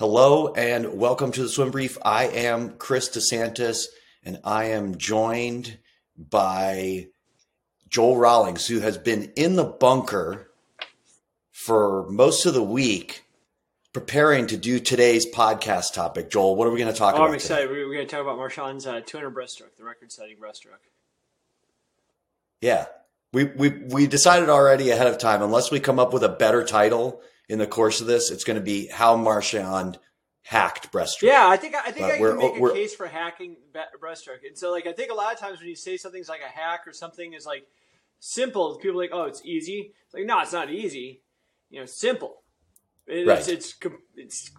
[0.00, 1.98] Hello and welcome to the Swim Brief.
[2.02, 3.84] I am Chris DeSantis
[4.24, 5.76] and I am joined
[6.16, 7.08] by
[7.86, 10.50] Joel Rawlings, who has been in the bunker
[11.52, 13.24] for most of the week
[13.92, 16.30] preparing to do today's podcast topic.
[16.30, 17.28] Joel, what are we going to talk oh, about?
[17.28, 17.68] I'm excited.
[17.68, 17.84] Today?
[17.84, 20.80] We're going to talk about Marchand's uh, 200 breaststroke, the record-setting breaststroke.
[22.62, 22.86] Yeah,
[23.34, 25.42] we we we decided already ahead of time.
[25.42, 27.20] Unless we come up with a better title
[27.50, 29.98] in the course of this, it's going to be how Marchand
[30.42, 31.22] hacked breaststroke.
[31.22, 33.56] Yeah, I think I think But I can make a case for hacking
[34.00, 34.46] breaststroke.
[34.46, 36.48] And so, like, I think a lot of times when you say something's like a
[36.48, 37.66] hack or something is like
[38.20, 39.92] simple, people are like, oh, it's easy.
[40.04, 41.22] It's like, no, it's not easy.
[41.70, 42.42] You know, simple.
[43.06, 43.38] It- Right.
[43.38, 43.74] It's it's
[44.16, 44.50] it's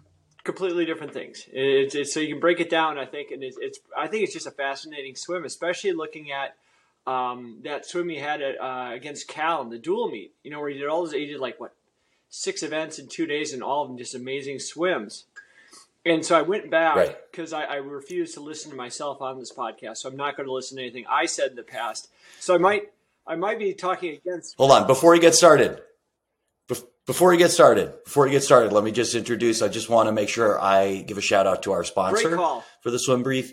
[0.44, 1.46] completely different things.
[1.50, 2.98] It's, it's so you can break it down.
[2.98, 6.56] I think, and it's, it's I think it's just a fascinating swim, especially looking at.
[7.04, 10.60] Um, that swim he had at, uh, against Cal in the dual meet, you know,
[10.60, 11.74] where he did all those, he did like what
[12.34, 15.24] six events in two days, and all of them just amazing swims.
[16.04, 17.16] And so I went back Right.
[17.30, 19.98] because I, I refused to listen to myself on this podcast.
[19.98, 22.08] So I'm not going to listen to anything I said in the past.
[22.40, 22.84] So I might
[23.26, 24.56] I might be talking against.
[24.56, 25.80] Hold on, before you get started.
[26.68, 29.62] bef- Before you get started, before you get started, let me just introduce.
[29.62, 32.36] I just want to make sure I give a shout out to our sponsor
[32.80, 33.52] for the swim brief.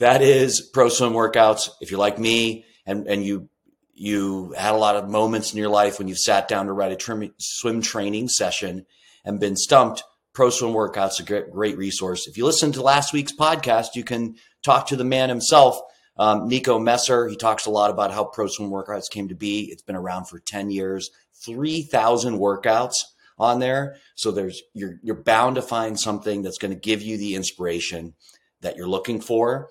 [0.00, 1.70] That is Pro Swim Workouts.
[1.80, 3.48] If you're like me and and you
[3.96, 6.92] you had a lot of moments in your life when you've sat down to write
[6.92, 8.84] a trim, swim training session
[9.24, 10.02] and been stumped,
[10.34, 12.28] Pro Swim Workouts a great, great resource.
[12.28, 15.80] If you listen to last week's podcast, you can talk to the man himself,
[16.18, 17.26] um, Nico Messer.
[17.26, 19.70] He talks a lot about how Pro Swim Workouts came to be.
[19.72, 21.10] It's been around for 10 years,
[21.44, 22.96] 3,000 workouts
[23.38, 23.96] on there.
[24.14, 28.14] So there's you're you're bound to find something that's going to give you the inspiration
[28.60, 29.68] that you're looking for.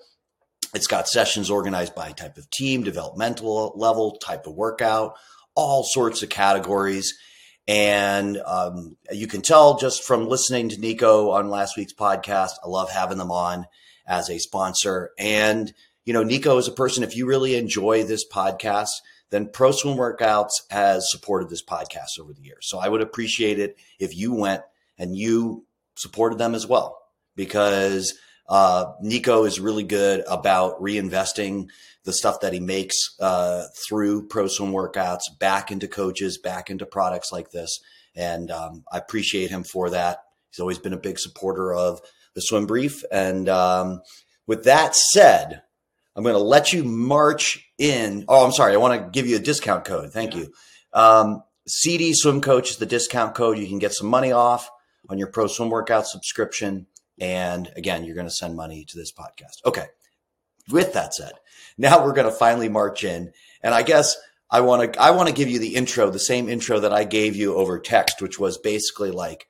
[0.76, 5.14] It's got sessions organized by type of team, developmental level, type of workout,
[5.54, 7.14] all sorts of categories.
[7.66, 12.68] And um, you can tell just from listening to Nico on last week's podcast, I
[12.68, 13.66] love having them on
[14.06, 15.12] as a sponsor.
[15.18, 15.72] And,
[16.04, 18.90] you know, Nico is a person, if you really enjoy this podcast,
[19.30, 22.68] then Pro Swim Workouts has supported this podcast over the years.
[22.68, 24.60] So I would appreciate it if you went
[24.98, 25.64] and you
[25.94, 26.98] supported them as well
[27.34, 28.12] because
[28.48, 31.68] uh, Nico is really good about reinvesting
[32.04, 36.86] the stuff that he makes uh, through Pro Swim Workouts back into coaches, back into
[36.86, 37.80] products like this.
[38.14, 40.20] And um, I appreciate him for that.
[40.50, 42.00] He's always been a big supporter of
[42.34, 43.02] the swim brief.
[43.10, 44.00] And um,
[44.46, 45.62] with that said,
[46.14, 48.24] I'm going to let you march in.
[48.28, 48.72] Oh, I'm sorry.
[48.72, 50.12] I want to give you a discount code.
[50.12, 50.40] Thank Yeah.
[50.42, 50.52] you.
[50.92, 53.58] Um, CD Swim Coach is the discount code.
[53.58, 54.70] You can get some money off
[55.10, 56.86] on your Pro Swim Workout subscription.
[57.20, 59.64] And again, you're going to send money to this podcast.
[59.64, 59.86] Okay.
[60.70, 61.32] With that said,
[61.78, 63.32] now we're going to finally march in.
[63.62, 64.16] And I guess
[64.50, 67.04] I want to I want to give you the intro, the same intro that I
[67.04, 69.48] gave you over text, which was basically like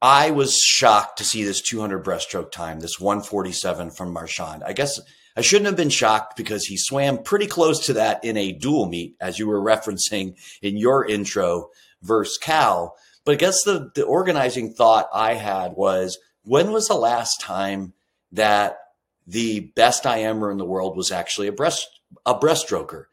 [0.00, 4.62] I was shocked to see this 200 breaststroke time, this 147 from Marchand.
[4.64, 5.00] I guess
[5.36, 8.86] I shouldn't have been shocked because he swam pretty close to that in a dual
[8.86, 11.70] meet, as you were referencing in your intro
[12.02, 12.96] versus Cal.
[13.26, 17.92] But I guess the, the organizing thought I had was when was the last time
[18.32, 18.78] that
[19.26, 21.88] the best I IMer in the world was actually a breast
[22.24, 23.06] a breaststroker?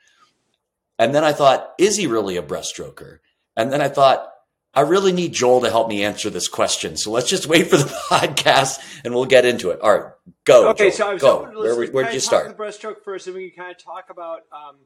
[1.00, 3.18] And then I thought, is he really a breaststroker?
[3.58, 4.30] And then I thought,
[4.76, 6.96] I really need Joel to help me answer this question.
[6.96, 9.82] So let's just wait for the podcast and we'll get into it.
[9.82, 10.12] All right,
[10.46, 10.70] go.
[10.70, 11.46] Okay, Joel, so I was go.
[11.46, 12.56] to Where, listen- where'd you start?
[12.56, 14.78] The breaststroke first, and we can kind of talk about um,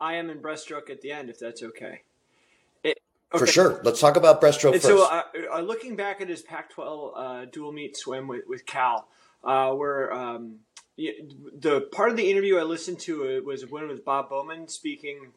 [0.00, 2.02] I am in breaststroke at the end, if that's okay.
[3.34, 3.80] It, For sure.
[3.84, 4.86] Let's talk about breaststroke And first.
[4.86, 5.22] so, uh,
[5.54, 9.08] uh, looking back at his Pac-12 uh, dual meet swim with, with Cal,
[9.44, 10.60] uh, where um,
[10.96, 15.32] the part of the interview I listened to uh, was when with Bob Bowman speaking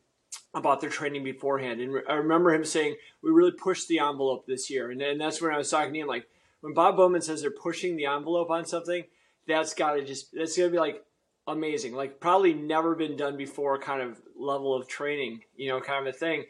[0.53, 4.69] about their training beforehand, and I remember him saying we really pushed the envelope this
[4.69, 6.27] year, and, and that's when I was talking to him like
[6.61, 9.03] when Bob Bowman says they're pushing the envelope on something,
[9.47, 11.03] that's got to just that's gonna be like
[11.47, 16.07] amazing, like probably never been done before, kind of level of training, you know, kind
[16.07, 16.45] of a thing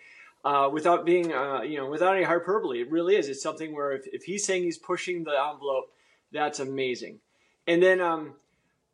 [0.46, 2.80] uh, without being, uh, you know, without any hyperbole.
[2.80, 3.28] It really is.
[3.28, 5.92] It's something where if, if he's saying he's pushing the envelope,
[6.32, 7.20] that's amazing.
[7.68, 8.36] And then um,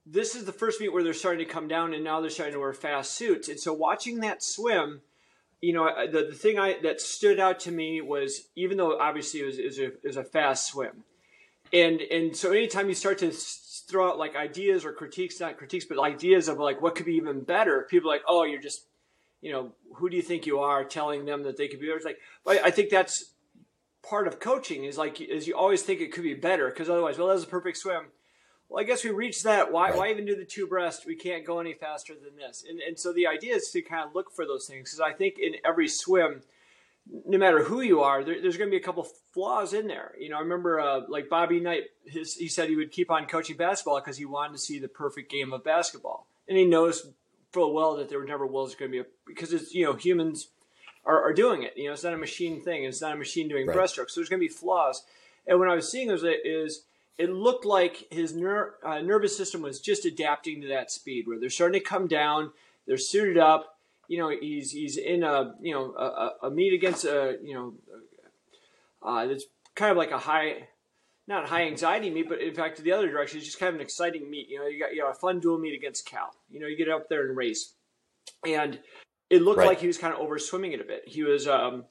[0.06, 2.54] this is the first meet where they're starting to come down, and now they're starting
[2.54, 3.50] to wear fast suits.
[3.50, 5.02] And so watching that swim,
[5.60, 9.42] you know, the, the thing I that stood out to me was even though obviously
[9.42, 11.04] it was, it was, a, it was a fast swim,
[11.72, 15.86] and and so anytime you start to throw out like ideas or critiques, not critiques,
[15.86, 18.86] but ideas of like what could be even better, people are like, oh, you're just
[19.42, 21.98] you know, who do you think you are telling them that they could be better?
[21.98, 22.20] It's like,
[22.64, 23.34] I think that's
[24.04, 27.18] part of coaching is like, is you always think it could be better because otherwise,
[27.18, 28.06] well, that was a perfect swim.
[28.70, 29.72] Well, I guess we reached that.
[29.72, 31.06] Why, why even do the two breast?
[31.06, 32.64] We can't go any faster than this.
[32.68, 35.12] And, and so the idea is to kind of look for those things because I
[35.12, 36.42] think in every swim,
[37.26, 40.14] no matter who you are, there, there's going to be a couple flaws in there.
[40.18, 43.26] You know, I remember uh, like Bobby Knight, his, he said he would keep on
[43.26, 47.12] coaching basketball because he wanted to see the perfect game of basketball, and he knows
[47.52, 50.48] full well that there never was going to be a because it's you know humans
[51.06, 51.74] are, are doing it.
[51.76, 52.84] You know, it's not a machine thing.
[52.84, 53.76] It's not a machine doing right.
[53.76, 54.12] breaststrokes.
[54.12, 55.04] So there's going to be flaws.
[55.48, 56.84] And when I was seeing those, is
[57.18, 61.40] it looked like his ner- uh, nervous system was just adapting to that speed, where
[61.40, 62.52] they're starting to come down.
[62.86, 63.78] They're suited up.
[64.08, 67.74] You know, he's he's in a you know a, a meet against a you know
[69.02, 69.46] uh, it's
[69.76, 70.68] kind of like a high,
[71.28, 73.82] not high anxiety meet, but in fact the other direction is just kind of an
[73.82, 74.50] exciting meet.
[74.50, 76.32] You know, you got you got a fun dual meet against Cal.
[76.50, 77.74] You know, you get up there and race,
[78.46, 78.80] and
[79.32, 79.68] it looked right.
[79.68, 81.04] like he was kind of over swimming it a bit.
[81.08, 81.86] He was, um,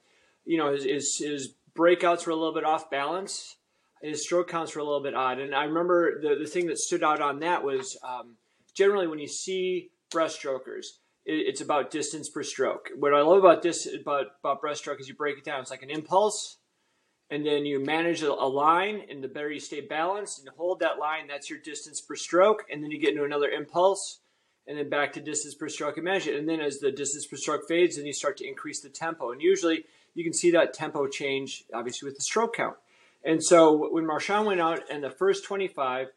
[0.45, 3.57] you know, his, his, his breakouts were a little bit off balance.
[4.03, 5.39] His stroke counts were a little bit odd.
[5.39, 8.37] And I remember the, the thing that stood out on that was um,
[8.75, 10.85] generally when you see breaststrokers,
[11.25, 12.91] it, it's about distance per stroke.
[12.99, 15.63] What I love about this about, about breaststroke is you break it down.
[15.63, 16.59] It's like an impulse,
[17.31, 20.99] and then you manage a, line, and the better you stay balanced and hold that
[20.99, 22.65] line, that's your distance per stroke.
[22.71, 24.19] And then you get into another impulse
[24.67, 26.09] and then back to distance per stroke and.
[26.09, 29.31] And then as the distance per stroke fades, then you start to increase the tempo.
[29.31, 29.85] And usually
[30.15, 32.77] you can see that tempo change, obviously, with the stroke count.
[33.25, 36.09] And so when Marchand went out in the first 25,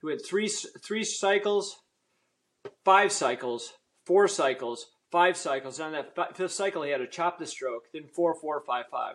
[0.00, 1.78] he went three, three cycles,
[2.84, 3.72] five cycles,
[4.04, 5.78] four cycles, five cycles.
[5.78, 8.86] And on that fifth cycle, he had to chop the stroke, then four, four, five,
[8.90, 9.14] five.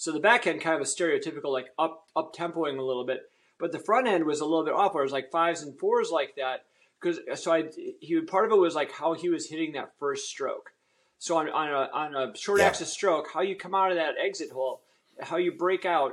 [0.00, 3.30] So the back end kind of a stereotypical, like up up tempoing a little bit.
[3.58, 5.78] But the front end was a little bit off, where it was like fives and
[5.78, 6.64] fours like that
[6.98, 7.64] because so I
[8.00, 10.70] he part of it was like how he was hitting that first stroke.
[11.18, 12.68] So on on a on a short yeah.
[12.68, 14.80] axis stroke, how you come out of that exit hole,
[15.20, 16.12] how you break out,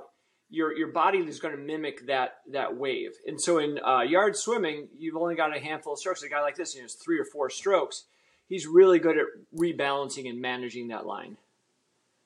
[0.49, 3.13] your your body is going to mimic that that wave.
[3.25, 6.23] And so in uh, yard swimming, you've only got a handful of strokes.
[6.23, 8.03] A guy like this, you know, it's three or four strokes.
[8.49, 11.37] He's really good at rebalancing and managing that line.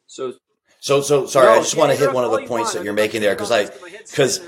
[0.07, 0.33] So
[0.81, 2.83] so so sorry, no, I just yeah, want to hit one of the points that
[2.83, 3.69] you're making there because I
[4.09, 4.41] because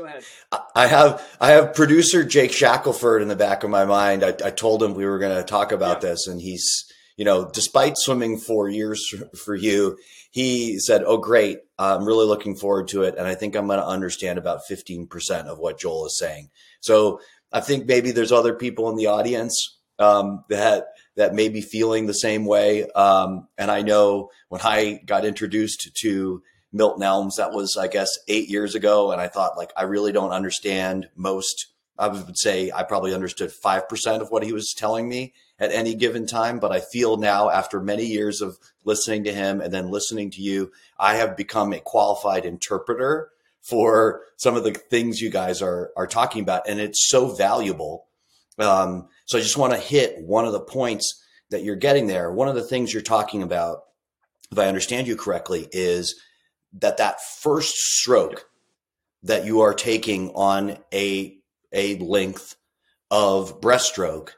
[0.00, 0.24] Go ahead.
[0.74, 4.24] I have I have producer Jake Shackelford in the back of my mind.
[4.24, 6.10] I, I told him we were going to talk about yeah.
[6.10, 6.86] this, and he's
[7.16, 9.14] you know, despite swimming four years
[9.44, 9.98] for you,
[10.30, 11.58] he said, "Oh, great!
[11.78, 15.06] I'm really looking forward to it, and I think I'm going to understand about 15
[15.06, 16.50] percent of what Joel is saying."
[16.80, 17.20] So
[17.52, 20.86] I think maybe there's other people in the audience um, that
[21.20, 22.88] that may be feeling the same way.
[22.90, 27.36] Um, and I know when I got introduced to Milt Nelms.
[27.36, 29.12] That was, I guess, eight years ago.
[29.12, 31.66] And I thought, like, I really don't understand most.
[31.98, 35.94] I would say I probably understood 5% of what he was telling me at any
[35.94, 36.58] given time.
[36.58, 40.42] But I feel now, after many years of listening to him and then listening to
[40.42, 43.30] you, I have become a qualified interpreter
[43.60, 46.68] for some of the things you guys are, are talking about.
[46.68, 48.06] And it's so valuable.
[48.58, 52.32] Um, so I just want to hit one of the points that you're getting there.
[52.32, 53.82] One of the things you're talking about,
[54.50, 56.20] if I understand you correctly, is
[56.80, 58.46] that that first stroke
[59.22, 61.38] that you are taking on a
[61.72, 62.56] a length
[63.12, 64.30] of breaststroke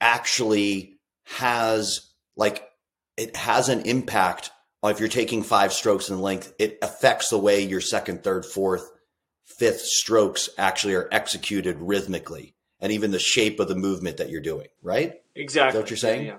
[0.00, 2.62] actually has like
[3.16, 4.52] it has an impact
[4.84, 8.88] if you're taking five strokes in length it affects the way your second third fourth
[9.44, 14.40] fifth strokes actually are executed rhythmically and even the shape of the movement that you're
[14.40, 15.20] doing right?
[15.34, 16.26] Exactly what you're saying?
[16.26, 16.38] Yeah, yeah.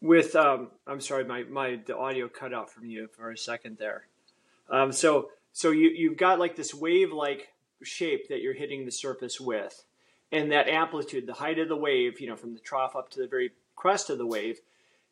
[0.00, 3.78] With um, I'm sorry, my, my the audio cut out from you for a second
[3.78, 4.06] there.
[4.70, 7.48] Um, so so you you've got like this wave like
[7.82, 9.84] shape that you're hitting the surface with,
[10.30, 13.20] and that amplitude, the height of the wave, you know, from the trough up to
[13.20, 14.60] the very crest of the wave,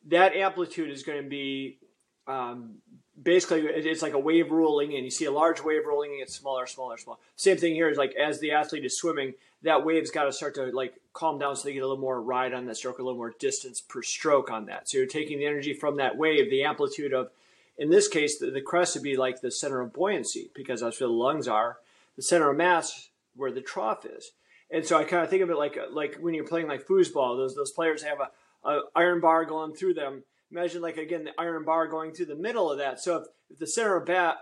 [0.06, 1.78] that amplitude is going to be
[2.26, 2.76] um,
[3.22, 6.34] basically it's like a wave rolling and you see a large wave rolling and it's
[6.34, 7.18] smaller smaller smaller.
[7.36, 10.54] Same thing here is like as the athlete is swimming that wave's got to start
[10.54, 13.02] to like calm down so they get a little more ride on that stroke a
[13.02, 14.88] little more distance per stroke on that.
[14.88, 17.30] So you're taking the energy from that wave the amplitude of
[17.78, 21.00] in this case the, the crest would be like the center of buoyancy because that's
[21.00, 21.78] where the lungs are
[22.16, 24.32] the center of mass where the trough is.
[24.70, 27.36] And so i kind of think of it like like when you're playing like foosball
[27.38, 31.32] those those players have a, a iron bar going through them imagine like again the
[31.38, 33.00] iron bar going through the middle of that.
[33.00, 34.38] So if, if the center of ba-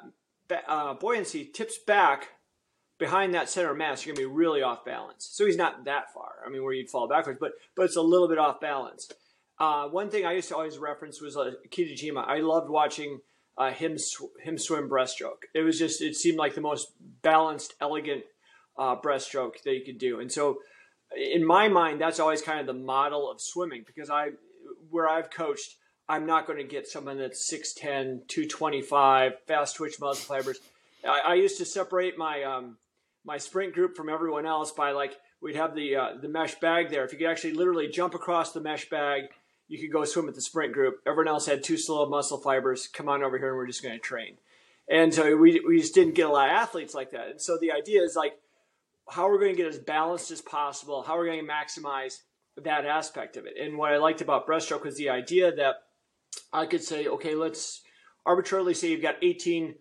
[0.48, 2.28] ba- uh, buoyancy tips back
[2.98, 5.28] behind that center mass, you're gonna be really off balance.
[5.32, 6.32] So he's not that far.
[6.46, 9.10] I mean, where you'd fall backwards, but but it's a little bit off balance.
[9.58, 12.26] Uh, one thing I used to always reference was uh, Kitajima.
[12.26, 13.20] I loved watching
[13.56, 15.44] uh, him sw- him swim breaststroke.
[15.54, 16.92] It was just it seemed like the most
[17.22, 18.24] balanced, elegant
[18.76, 20.20] uh, breaststroke that you could do.
[20.20, 20.58] And so,
[21.16, 24.30] in my mind, that's always kind of the model of swimming because I
[24.90, 25.76] where I've coached,
[26.08, 30.60] I'm not going to get someone that's 6'10, 225, fast twitch muscle fibers.
[31.06, 32.76] I, I used to separate my um,
[33.26, 36.90] my sprint group from everyone else by like we'd have the uh, the mesh bag
[36.90, 37.04] there.
[37.04, 39.24] If you could actually literally jump across the mesh bag
[39.68, 41.00] you could go swim with the sprint group.
[41.06, 42.86] Everyone else had too slow muscle fibers.
[42.86, 44.36] Come on over here and we're just going to train.
[44.88, 47.28] And so we, we just didn't get a lot of athletes like that.
[47.28, 48.38] And so the idea is like,
[49.08, 52.20] how we're going to get as balanced as possible, how we're going to maximize
[52.62, 53.54] that aspect of it.
[53.60, 55.74] And what I liked about breaststroke was the idea that
[56.52, 57.82] I could say, okay, let's
[58.26, 59.74] arbitrarily say you've got 18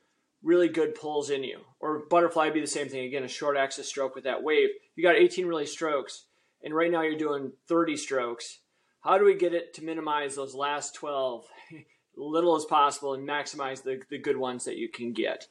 [0.44, 3.06] really good pulls in you, or butterfly be the same thing.
[3.06, 4.70] Again, a short axis stroke with that wave.
[4.96, 6.26] You got 18 really strokes,
[6.62, 8.60] and right now you're doing 30 strokes.
[9.02, 11.46] How do we get it to minimize those last 12
[12.18, 15.48] little as possible and maximize the, the good ones that you can get?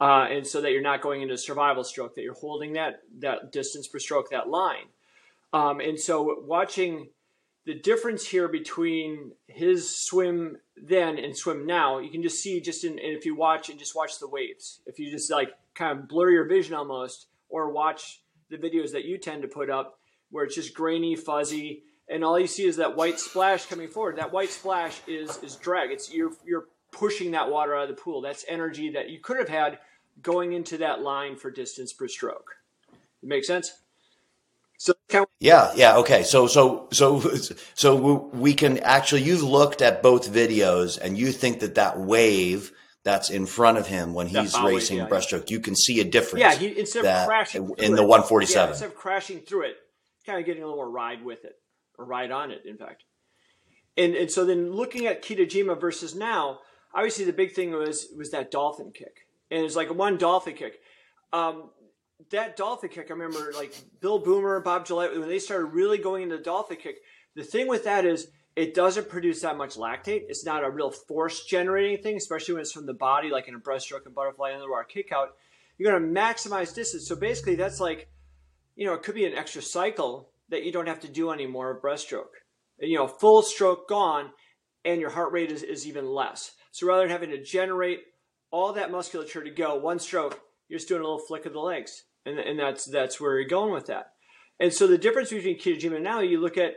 [0.00, 3.50] Uh, and so that you're not going into survival stroke, that you're holding that that
[3.50, 4.86] distance per stroke, that line.
[5.52, 7.08] Um, and so watching
[7.66, 12.84] the difference here between his swim then and swim now, you can just see just
[12.84, 14.80] in if you watch and just watch the waves.
[14.86, 19.04] If you just like kind of blur your vision almost, or watch the videos that
[19.04, 19.98] you tend to put up
[20.30, 24.16] where it's just grainy, fuzzy, and all you see is that white splash coming forward.
[24.16, 25.90] That white splash is is drag.
[25.90, 28.20] It's you're you're pushing that water out of the pool.
[28.20, 29.78] That's energy that you could have had
[30.22, 32.56] going into that line for distance per stroke.
[33.22, 33.82] Make sense?
[34.78, 34.94] So
[35.40, 36.22] yeah, yeah, okay.
[36.22, 37.20] So so so
[37.74, 42.72] so we can actually you've looked at both videos and you think that that wave
[43.04, 45.56] that's in front of him when he's racing yeah, breaststroke, yeah.
[45.56, 46.42] you can see a difference.
[46.42, 48.66] Yeah, he, instead of crashing in the 147.
[48.66, 49.76] Yeah, instead of crashing through it,
[50.24, 51.54] kind of getting a little more ride with it
[51.98, 53.04] or ride on it, in fact.
[53.96, 56.60] And and so then looking at Kitajima versus now,
[56.94, 60.78] obviously the big thing was was that dolphin kick, and it's like one dolphin kick.
[61.32, 61.70] Um,
[62.30, 65.98] that dolphin kick, I remember like Bill Boomer, and Bob Gillett, when they started really
[65.98, 66.96] going into dolphin kick,
[67.34, 70.24] the thing with that is it doesn't produce that much lactate.
[70.28, 73.54] It's not a real force generating thing, especially when it's from the body, like in
[73.54, 75.36] a breaststroke and butterfly underwater kick out.
[75.78, 77.06] You're going to maximize distance.
[77.06, 78.08] So basically, that's like,
[78.74, 81.70] you know, it could be an extra cycle that you don't have to do anymore
[81.70, 82.34] of breaststroke.
[82.80, 84.30] You know, full stroke gone,
[84.84, 86.52] and your heart rate is, is even less.
[86.72, 88.00] So rather than having to generate
[88.50, 91.60] all that musculature to go one stroke, you're just doing a little flick of the
[91.60, 94.12] legs and, and that's that's where you're going with that.
[94.60, 96.74] And so the difference between Kitajima now, you look at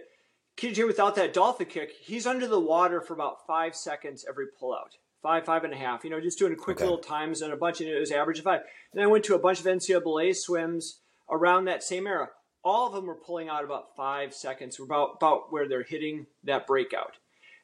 [0.58, 4.98] Kitajima without that dolphin kick, he's under the water for about five seconds every pullout.
[5.22, 6.04] Five, five and a half.
[6.04, 6.86] You know, just doing quick okay.
[6.86, 8.62] little times and a bunch, and it was average of five.
[8.92, 12.30] And I went to a bunch of NCAA swims around that same era.
[12.64, 16.66] All of them were pulling out about five seconds, about about where they're hitting that
[16.66, 17.18] breakout.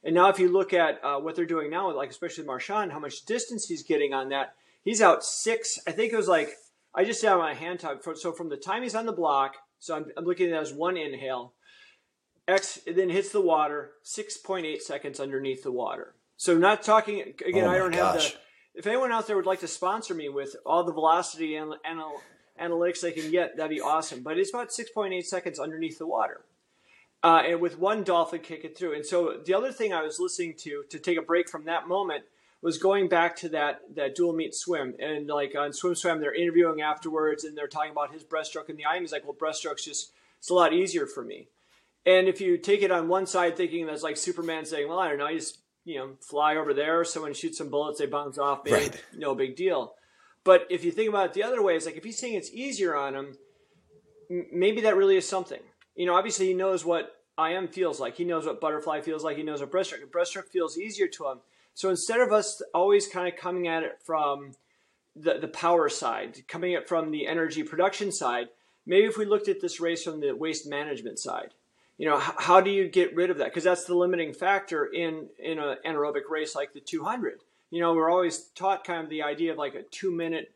[0.03, 2.99] And now, if you look at uh, what they're doing now, like especially Marchand, how
[2.99, 4.53] much distance he's getting on that,
[4.83, 5.79] he's out six.
[5.87, 6.51] I think it was like
[6.95, 7.99] I just have my hand tug.
[8.15, 10.73] So from the time he's on the block, so I'm, I'm looking at that as
[10.73, 11.53] one inhale.
[12.47, 16.15] X then hits the water, 6.8 seconds underneath the water.
[16.37, 17.65] So not talking again.
[17.65, 18.23] Oh I don't gosh.
[18.23, 18.79] have the.
[18.79, 22.21] If anyone out there would like to sponsor me with all the velocity and anal,
[22.61, 24.21] analytics they can get, that'd be awesome.
[24.21, 26.41] But it's about 6.8 seconds underneath the water.
[27.23, 28.93] Uh, and with one dolphin kick it through.
[28.93, 31.87] And so the other thing I was listening to to take a break from that
[31.87, 32.23] moment
[32.61, 34.95] was going back to that that dual meet swim.
[34.99, 38.85] And like on SwimSwam they're interviewing afterwards and they're talking about his breaststroke and the
[38.85, 41.47] eye he's like well breaststroke's just it's a lot easier for me.
[42.05, 45.09] And if you take it on one side thinking that's like superman saying well i
[45.09, 47.03] don't know you just you know fly over there.
[47.03, 49.03] Someone shoots some bullets they bounce off maybe right.
[49.15, 49.93] no big deal.
[50.43, 52.51] But if you think about it the other way it's like if he's saying it's
[52.51, 53.37] easier on him
[54.51, 55.61] maybe that really is something.
[55.95, 58.15] You know obviously he knows what im feels like.
[58.15, 59.37] He knows what butterfly feels like.
[59.37, 61.39] He knows what breaststroke breaststroke feels easier to him
[61.77, 64.53] so instead of us always kind of coming at it from
[65.15, 68.47] the, the power side, coming at it from the energy production side,
[68.87, 71.53] maybe if we looked at this race from the waste management side,
[71.99, 73.49] you know, how, how do you get rid of that?
[73.51, 77.41] Because that's the limiting factor in in an anaerobic race like the 200.
[77.69, 80.55] You know, we're always taught kind of the idea of like a two minute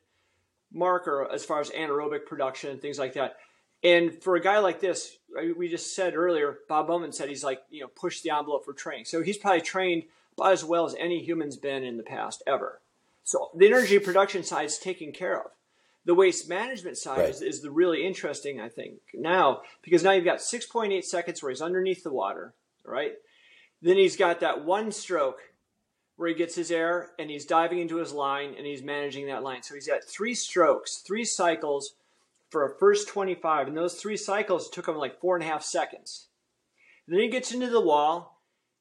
[0.73, 3.35] marker as far as anaerobic production and things like that.
[3.83, 7.43] And for a guy like this, uh, we just said earlier, Bob Bowman said he's
[7.43, 9.05] like, you know, push the envelope for training.
[9.05, 10.05] So he's probably trained
[10.37, 12.79] about as well as any human's been in the past ever.
[13.23, 15.51] So the energy production side is taken care of.
[16.03, 17.29] The waste management side right.
[17.29, 21.51] is, is the really interesting, I think, now because now you've got 6.8 seconds where
[21.51, 23.13] he's underneath the water, right?
[23.81, 25.39] Then he's got that one stroke
[26.15, 29.43] where he gets his air and he's diving into his line and he's managing that
[29.43, 29.63] line.
[29.63, 31.93] So he's got three strokes, three cycles
[32.49, 33.67] for a first 25.
[33.67, 36.27] And those three cycles took him like four and a half seconds.
[37.07, 38.30] then he gets into the wall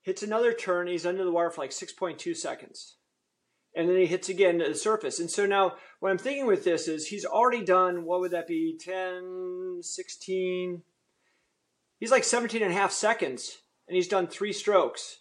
[0.02, 0.86] hits another turn.
[0.86, 2.96] He's under the water for like 6.2 seconds.
[3.74, 5.20] And then he hits again to the surface.
[5.20, 8.48] And so now what I'm thinking with this is he's already done, what would that
[8.48, 10.82] be, 10, 16?
[12.00, 13.58] He's like 17 and a half seconds.
[13.86, 15.18] And he's done three strokes,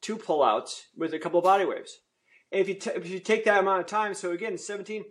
[0.00, 1.98] two pullouts with a couple of body waves.
[2.50, 5.04] And if you, t- if you take that amount of time, so again, 17,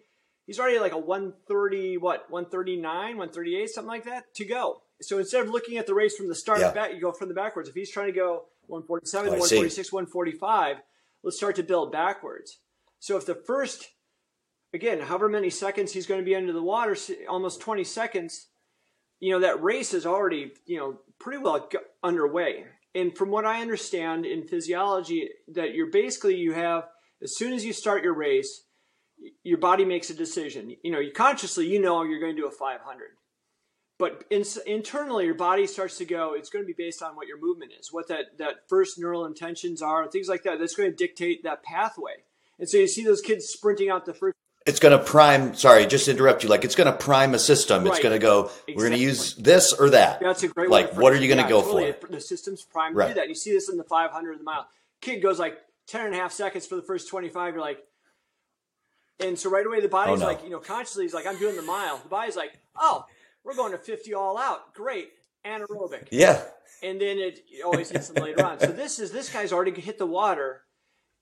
[0.45, 4.81] he's already like a 130, what, 139, 138, something like that to go.
[5.01, 6.71] So instead of looking at the race from the start yeah.
[6.71, 7.69] back, you go from the backwards.
[7.69, 10.77] If he's trying to go 147, 146, 145.
[11.23, 12.59] Let's start to build backwards.
[12.99, 13.87] So if the first,
[14.73, 16.95] again, however many seconds he's going to be under the water,
[17.29, 18.47] almost 20 seconds,
[19.19, 21.69] you know, that race is already, you know, pretty well
[22.03, 22.65] underway.
[22.93, 26.85] And from what I understand in physiology, that you're basically, you have,
[27.21, 28.63] as soon as you start your race,
[29.43, 30.75] your body makes a decision.
[30.83, 32.81] You know, you consciously, you know, you're going to do a 500
[33.97, 37.27] but in, internally your body starts to go it's going to be based on what
[37.27, 40.89] your movement is what that, that first neural intentions are things like that that's going
[40.89, 42.15] to dictate that pathway
[42.59, 44.35] and so you see those kids sprinting out the first
[44.65, 47.83] it's going to prime sorry just interrupt you like it's going to prime a system
[47.83, 47.91] right.
[47.91, 48.75] it's going to go exactly.
[48.75, 51.37] we're going to use this or that that's a great like what are you going
[51.37, 51.93] yeah, to go totally.
[51.93, 53.07] for the system's primed right.
[53.07, 54.67] to do that you see this in the 500 the mile
[55.01, 57.79] kid goes like 10 and a half seconds for the first 25 you're like
[59.19, 60.25] and so right away the body's oh, no.
[60.25, 63.05] like you know consciously he's like i'm doing the mile the body's like oh
[63.45, 64.73] we're going to 50 all out.
[64.73, 65.09] Great.
[65.45, 66.07] Anaerobic.
[66.11, 66.41] Yeah.
[66.83, 68.59] And then it always hits them later on.
[68.59, 70.63] So this is this guy's already hit the water.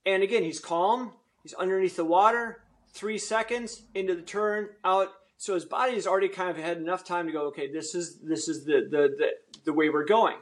[0.05, 1.11] And again, he's calm.
[1.43, 2.61] He's underneath the water.
[2.93, 5.09] Three seconds into the turn, out.
[5.37, 8.19] So his body has already kind of had enough time to go, okay, this is
[8.21, 9.29] this is the the the,
[9.65, 10.37] the way we're going.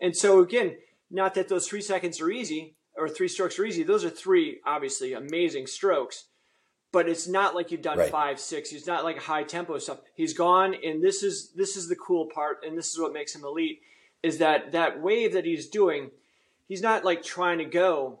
[0.00, 0.76] And so again,
[1.10, 3.82] not that those three seconds are easy or three strokes are easy.
[3.82, 6.24] Those are three obviously amazing strokes
[6.92, 8.10] but it's not like you've done right.
[8.10, 8.70] five, six.
[8.70, 10.00] He's not like high tempo stuff.
[10.14, 13.34] He's gone, and this is this is the cool part, and this is what makes
[13.34, 13.80] him elite.
[14.22, 16.10] Is that that wave that he's doing?
[16.68, 18.20] He's not like trying to go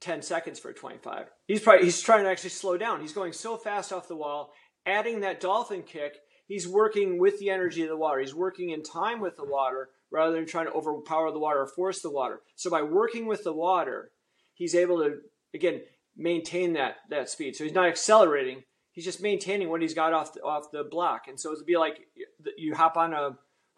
[0.00, 1.26] ten seconds for a twenty-five.
[1.46, 3.00] He's probably he's trying to actually slow down.
[3.00, 4.52] He's going so fast off the wall,
[4.86, 6.16] adding that dolphin kick.
[6.48, 8.20] He's working with the energy of the water.
[8.20, 11.66] He's working in time with the water rather than trying to overpower the water or
[11.68, 12.40] force the water.
[12.56, 14.10] So by working with the water,
[14.54, 15.18] he's able to
[15.54, 15.82] again
[16.20, 17.56] maintain that that speed.
[17.56, 18.62] So he's not accelerating;
[18.92, 21.22] he's just maintaining what he's got off the, off the block.
[21.26, 22.00] And so it'd be like
[22.56, 23.30] you hop on a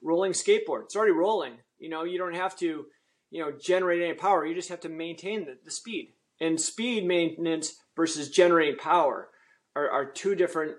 [0.02, 1.58] rolling skateboard; it's already rolling.
[1.78, 2.84] You know, you don't have to,
[3.30, 4.44] you know, generate any power.
[4.44, 6.14] You just have to maintain the, the speed.
[6.40, 9.28] And speed maintenance versus generating power
[9.76, 10.74] are, are two different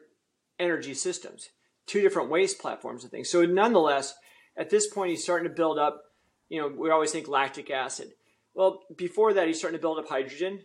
[0.60, 1.50] energy systems,
[1.88, 3.30] two different waste platforms and things.
[3.30, 4.14] So nonetheless,
[4.58, 6.02] at this point, he's starting to build up.
[6.50, 8.10] You know, we always think lactic acid.
[8.54, 10.60] Well, before that, he's starting to build up hydrogen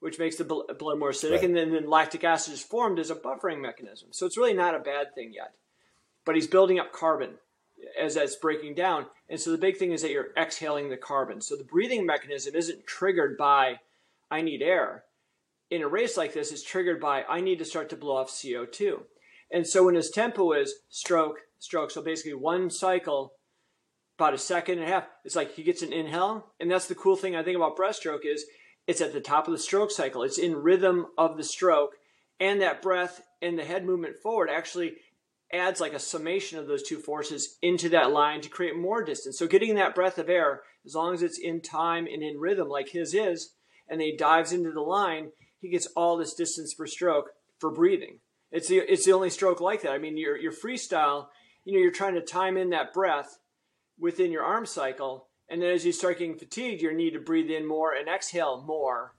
[0.00, 1.44] which makes the blood more acidic, right.
[1.44, 4.08] and then, then lactic acid is formed as a buffering mechanism.
[4.12, 5.54] So it's really not a bad thing yet.
[6.24, 7.34] But he's building up carbon
[8.00, 9.06] as that's breaking down.
[9.28, 11.40] And so the big thing is that you're exhaling the carbon.
[11.40, 13.80] So the breathing mechanism isn't triggered by,
[14.30, 15.04] I need air.
[15.70, 18.30] In a race like this, it's triggered by, I need to start to blow off
[18.30, 19.02] CO2.
[19.50, 23.32] And so when his tempo is stroke, stroke, so basically one cycle,
[24.18, 26.52] about a second and a half, it's like he gets an inhale.
[26.58, 28.44] And that's the cool thing I think about breaststroke is
[28.88, 30.22] it's at the top of the stroke cycle.
[30.22, 31.92] It's in rhythm of the stroke.
[32.40, 34.94] And that breath and the head movement forward actually
[35.52, 39.38] adds like a summation of those two forces into that line to create more distance.
[39.38, 42.68] So getting that breath of air, as long as it's in time and in rhythm
[42.68, 43.52] like his is,
[43.88, 48.20] and he dives into the line, he gets all this distance per stroke for breathing.
[48.50, 49.92] It's the it's the only stroke like that.
[49.92, 51.26] I mean, your your freestyle,
[51.64, 53.38] you know, you're trying to time in that breath
[53.98, 57.50] within your arm cycle, and then as you start getting fatigued, you need to breathe
[57.50, 59.14] in more and exhale more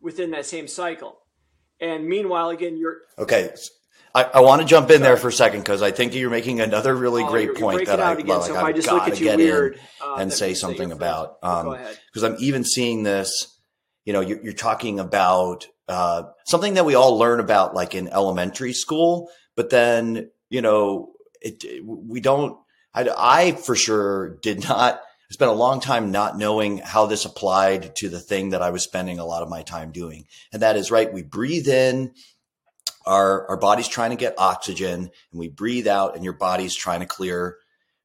[0.00, 1.18] within that same cycle.
[1.80, 3.50] And meanwhile, again, you're okay.
[4.14, 5.02] I, I want to jump in Sorry.
[5.08, 7.78] there for a second because I think you're making another really oh, great you're, point
[7.78, 10.92] you're that I, so like, I just look at you weird, uh, and say something
[10.92, 13.48] about because um, I'm even seeing this.
[14.04, 18.08] You know, you're, you're talking about uh, something that we all learn about, like in
[18.08, 22.58] elementary school, but then you know, it, we don't.
[22.94, 25.00] I, I for sure did not
[25.32, 28.68] I spent a long time not knowing how this applied to the thing that I
[28.68, 30.26] was spending a lot of my time doing.
[30.52, 31.10] And that is right.
[31.10, 32.12] We breathe in,
[33.06, 37.00] our, our body's trying to get oxygen and we breathe out and your body's trying
[37.00, 37.56] to clear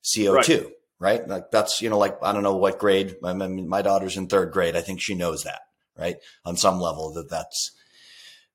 [0.05, 0.63] CO2.
[0.63, 0.71] Right.
[0.99, 1.27] right?
[1.27, 3.17] Like that's, you know, like, I don't know what grade.
[3.21, 4.77] I mean, my daughter's in third grade.
[4.77, 5.63] I think she knows that,
[5.99, 6.15] right?
[6.45, 7.71] On some level that that's,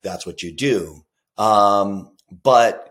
[0.00, 1.04] that's what you do.
[1.36, 2.88] Um, but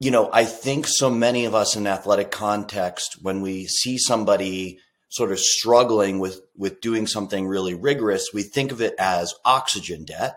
[0.00, 4.78] you know, I think so many of us in athletic context, when we see somebody
[5.16, 10.04] sort of struggling with with doing something really rigorous, we think of it as oxygen
[10.04, 10.36] debt.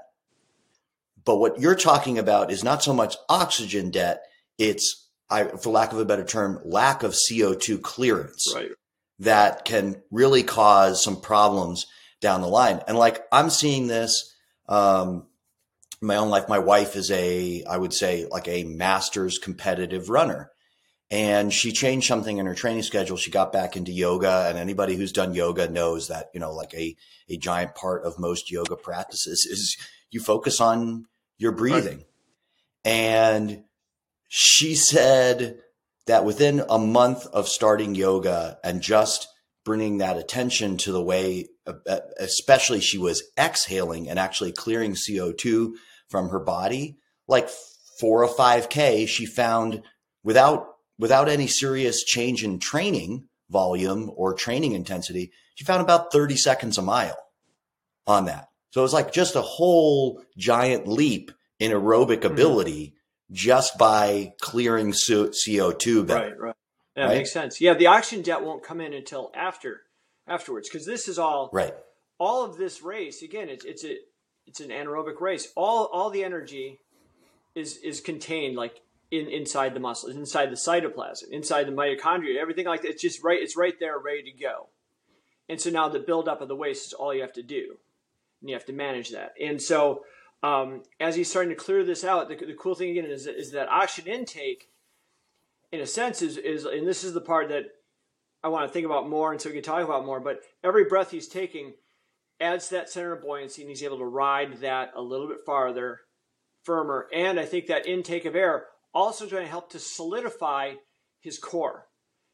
[1.25, 4.23] But what you're talking about is not so much oxygen debt;
[4.57, 8.71] it's, I, for lack of a better term, lack of CO2 clearance right.
[9.19, 11.85] that can really cause some problems
[12.21, 12.79] down the line.
[12.87, 14.33] And like I'm seeing this.
[14.67, 15.25] Um,
[16.01, 20.09] in my own life, my wife is a, I would say, like a master's competitive
[20.09, 20.49] runner
[21.11, 23.17] and she changed something in her training schedule.
[23.17, 26.73] She got back into yoga, and anybody who's done yoga knows that you know, like
[26.73, 26.95] a
[27.29, 29.77] a giant part of most yoga practices is
[30.11, 31.05] you focus on
[31.37, 31.97] your breathing.
[31.97, 32.05] Right.
[32.85, 33.63] And
[34.27, 35.59] she said
[36.07, 39.27] that within a month of starting yoga and just
[39.65, 44.93] bringing that attention to the way, uh, uh, especially she was exhaling and actually clearing
[44.93, 45.73] CO2
[46.07, 47.49] from her body, like
[47.99, 49.83] four or 5K, she found
[50.23, 50.67] without,
[50.99, 56.77] without any serious change in training volume or training intensity, she found about 30 seconds
[56.77, 57.17] a mile
[58.05, 58.49] on that.
[58.71, 62.33] So it was like just a whole giant leap in aerobic mm-hmm.
[62.33, 63.33] ability mm-hmm.
[63.33, 66.29] just by clearing CO2 better.
[66.29, 66.55] Right, right.
[66.95, 67.17] That right?
[67.17, 67.61] makes sense.
[67.61, 69.81] Yeah, the oxygen debt won't come in until after
[70.27, 71.73] afterwards because this is all right.
[72.19, 73.95] All of this race again, it's it's a
[74.45, 75.47] it's an anaerobic race.
[75.55, 76.79] All all the energy
[77.55, 82.65] is is contained like in inside the muscles, inside the cytoplasm, inside the mitochondria, everything
[82.65, 82.89] like that.
[82.89, 83.41] It's just right.
[83.41, 84.67] It's right there, ready to go.
[85.47, 87.77] And so now the buildup of the waste is all you have to do,
[88.41, 89.33] and you have to manage that.
[89.41, 90.03] And so
[90.43, 93.51] um, as he's starting to clear this out, the, the cool thing again is, is
[93.51, 94.69] that oxygen intake
[95.71, 97.65] in a sense is is and this is the part that
[98.43, 100.85] I want to think about more and so we can talk about more, but every
[100.85, 101.73] breath he's taking
[102.39, 106.01] adds that center of buoyancy and he's able to ride that a little bit farther,
[106.63, 107.07] firmer.
[107.13, 110.73] And I think that intake of air also going to help to solidify
[111.19, 111.87] his core.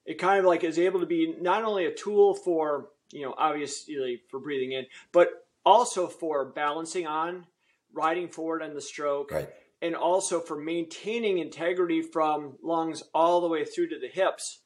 [0.06, 3.34] It kind of like is able to be not only a tool for, you know,
[3.38, 5.30] obviously for breathing in, but
[5.66, 7.46] also for balancing on,
[7.94, 9.32] riding forward on the stroke.
[9.32, 9.50] Right
[9.82, 14.62] and also for maintaining integrity from lungs all the way through to the hips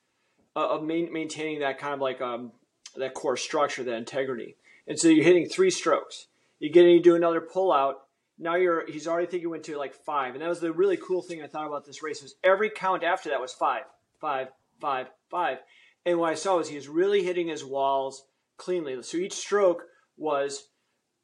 [0.56, 2.52] uh, of main, maintaining that kind of like um,
[2.95, 4.56] that core structure, that integrity.
[4.88, 6.28] And so you're hitting three strokes.
[6.60, 8.04] You get you do another pull out.
[8.39, 11.21] Now you're he's already thinking went to like five, and that was the really cool
[11.21, 13.84] thing I thought about this race was every count after that was five,
[14.21, 14.47] five,
[14.80, 15.58] five, five.
[16.06, 18.23] And what I saw was he was really hitting his walls
[18.58, 19.02] cleanly.
[19.04, 19.84] So each stroke
[20.17, 20.69] was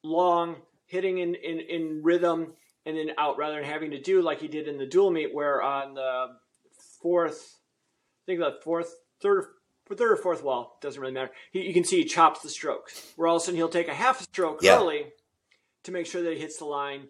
[0.04, 2.54] long, hitting in, in, in rhythm,
[2.86, 5.34] and then out rather than having to do like he did in the dual meet
[5.34, 6.28] where on the
[7.02, 7.60] fourth
[8.24, 9.46] I think the fourth third
[9.90, 13.14] third or fourth wall doesn't really matter he, you can see he chops the strokes
[13.16, 14.78] where all of a sudden he'll take a half a stroke yeah.
[14.78, 15.06] early
[15.86, 17.08] to make sure that he hits the line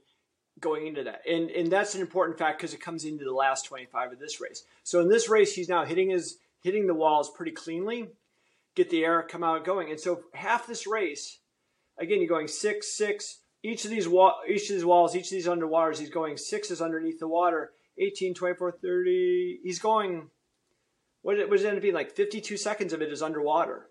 [0.59, 3.65] going into that and and that's an important fact because it comes into the last
[3.65, 7.29] 25 of this race so in this race he's now hitting his hitting the walls
[7.29, 8.07] pretty cleanly
[8.73, 11.39] get the air come out going and so half this race
[11.99, 15.31] again you're going six six each of these wall, each of these walls, each of
[15.31, 17.71] these underwaters, he's going sixes underneath the water.
[17.97, 19.59] 18, 24, 30.
[19.63, 20.29] He's going.
[21.23, 21.95] What, does it end up being?
[21.95, 23.87] Like 52 seconds of it is underwater.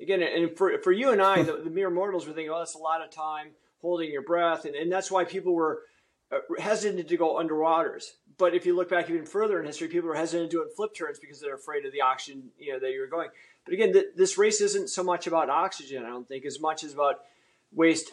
[0.00, 2.74] Again, and for, for you and I, the, the mere mortals were thinking, oh, that's
[2.74, 3.48] a lot of time
[3.80, 4.64] holding your breath.
[4.64, 5.82] And, and that's why people were
[6.32, 8.04] uh, hesitant to go underwaters.
[8.38, 10.68] But if you look back even further in history, people were hesitant to do it
[10.68, 13.28] in flip turns because they're afraid of the oxygen you know that you were going.
[13.64, 16.84] But again, th- this race isn't so much about oxygen, I don't think, as much
[16.84, 17.20] as about
[17.72, 18.12] waste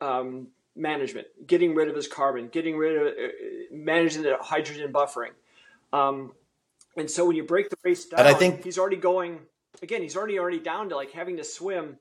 [0.00, 3.28] um, management, getting rid of his carbon, getting rid of uh,
[3.72, 5.32] managing the hydrogen buffering.
[5.92, 6.32] Um,
[6.96, 9.40] and so when you break the race down, and I think he's already going
[9.82, 10.02] again.
[10.02, 11.98] He's already already down to like having to swim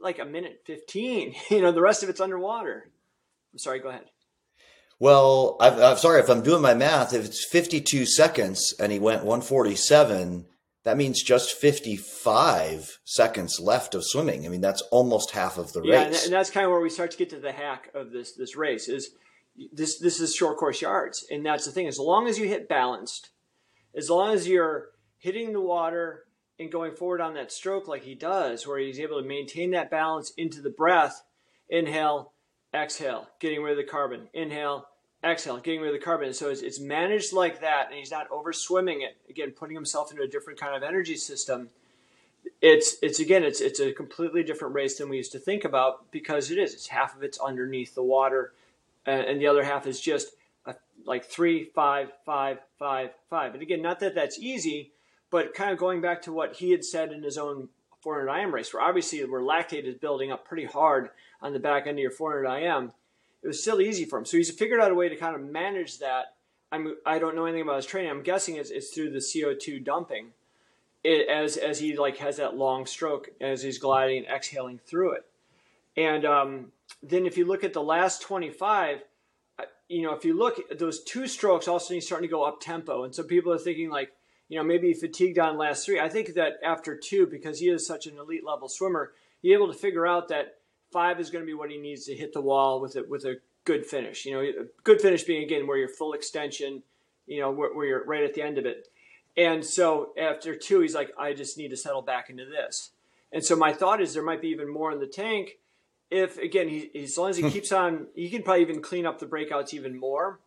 [0.00, 1.34] like a minute fifteen.
[1.50, 2.90] You know, the rest of it's underwater.
[3.52, 3.80] I'm sorry.
[3.80, 4.10] Go ahead.
[4.98, 7.12] Well, i am sorry if I'm doing my math.
[7.12, 10.46] If it's 52 seconds and he went 147,
[10.84, 14.46] that means just 55 seconds left of swimming.
[14.46, 16.24] I mean, that's almost half of the yeah, race.
[16.24, 18.56] and that's kind of where we start to get to the hack of this this
[18.56, 19.10] race is
[19.72, 21.88] this this is short course yards, and that's the thing.
[21.88, 23.30] As long as you hit balanced,
[23.96, 26.25] as long as you're hitting the water
[26.58, 29.90] and going forward on that stroke like he does, where he's able to maintain that
[29.90, 31.22] balance into the breath,
[31.68, 32.32] inhale,
[32.74, 34.88] exhale, getting rid of the carbon, inhale,
[35.24, 36.32] exhale, getting rid of the carbon.
[36.32, 39.16] So it's, it's managed like that, and he's not over swimming it.
[39.28, 41.68] Again, putting himself into a different kind of energy system.
[42.62, 46.10] It's it's again it's it's a completely different race than we used to think about
[46.12, 46.74] because it is.
[46.74, 48.52] It's half of it's underneath the water,
[49.04, 50.28] and, and the other half is just
[50.64, 53.54] a, like three, five, five, five, five.
[53.54, 54.92] And again, not that that's easy,
[55.36, 57.68] but kind of going back to what he had said in his own
[58.00, 61.10] 400 IM race, where obviously where lactate is building up pretty hard
[61.42, 62.92] on the back end of your 400 IM
[63.42, 64.24] it was still easy for him.
[64.24, 66.34] So he's figured out a way to kind of manage that.
[66.72, 68.10] I'm, I don't know anything about his training.
[68.10, 70.28] I'm guessing it's, it's through the CO2 dumping
[71.04, 75.12] it, as, as he like has that long stroke as he's gliding and exhaling through
[75.12, 75.26] it.
[75.98, 76.72] And um,
[77.02, 79.02] then if you look at the last 25,
[79.58, 82.06] uh, you know, if you look at those two strokes, all of a sudden he's
[82.06, 83.04] starting to go up tempo.
[83.04, 84.12] And so people are thinking like,
[84.48, 85.98] you know, maybe fatigued on last three.
[85.98, 89.72] I think that after two, because he is such an elite level swimmer, he's able
[89.72, 90.58] to figure out that
[90.92, 93.24] five is going to be what he needs to hit the wall with it with
[93.24, 94.24] a good finish.
[94.24, 96.82] You know, a good finish being again where you're full extension,
[97.26, 98.88] you know, where, where, you're right at the end of it.
[99.36, 102.92] And so after two, he's like, I just need to settle back into this.
[103.32, 105.58] And so my thought is there might be even more in the tank.
[106.10, 107.48] If again, he, as long as he hmm.
[107.48, 110.38] keeps on, he can probably even clean up the breakouts even more,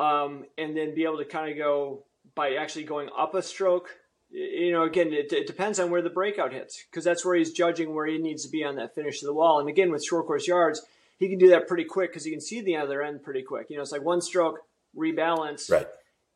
[0.00, 2.02] um, and then be able to kind of go
[2.38, 3.98] by actually going up a stroke
[4.30, 7.52] you know, again, it, it depends on where the breakout hits because that's where he's
[7.52, 9.58] judging where he needs to be on that finish of the wall.
[9.58, 10.82] And again, with short course yards,
[11.18, 13.70] he can do that pretty quick because he can see the other end pretty quick.
[13.70, 14.60] You know, it's like one stroke,
[14.96, 15.86] rebalance, right.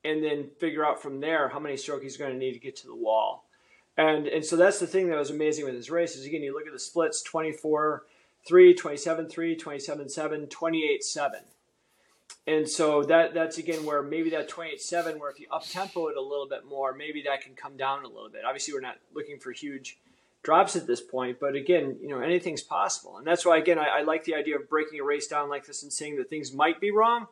[0.05, 2.77] and then figure out from there how many strokes he's going to need to get
[2.77, 3.45] to the wall.
[3.99, 6.55] And and so that's the thing that was amazing with his race is again, you
[6.55, 8.05] look at the splits 24
[8.49, 11.41] 3, 27 3, 27 7, 28 7.
[12.47, 16.17] And so that that's again where maybe that 28-7, where if you up tempo it
[16.17, 18.43] a little bit more, maybe that can come down a little bit.
[18.45, 19.99] Obviously, we're not looking for huge
[20.43, 23.17] drops at this point, but again, you know, anything's possible.
[23.17, 25.67] And that's why again I, I like the idea of breaking a race down like
[25.67, 27.27] this and saying that things might be wrong.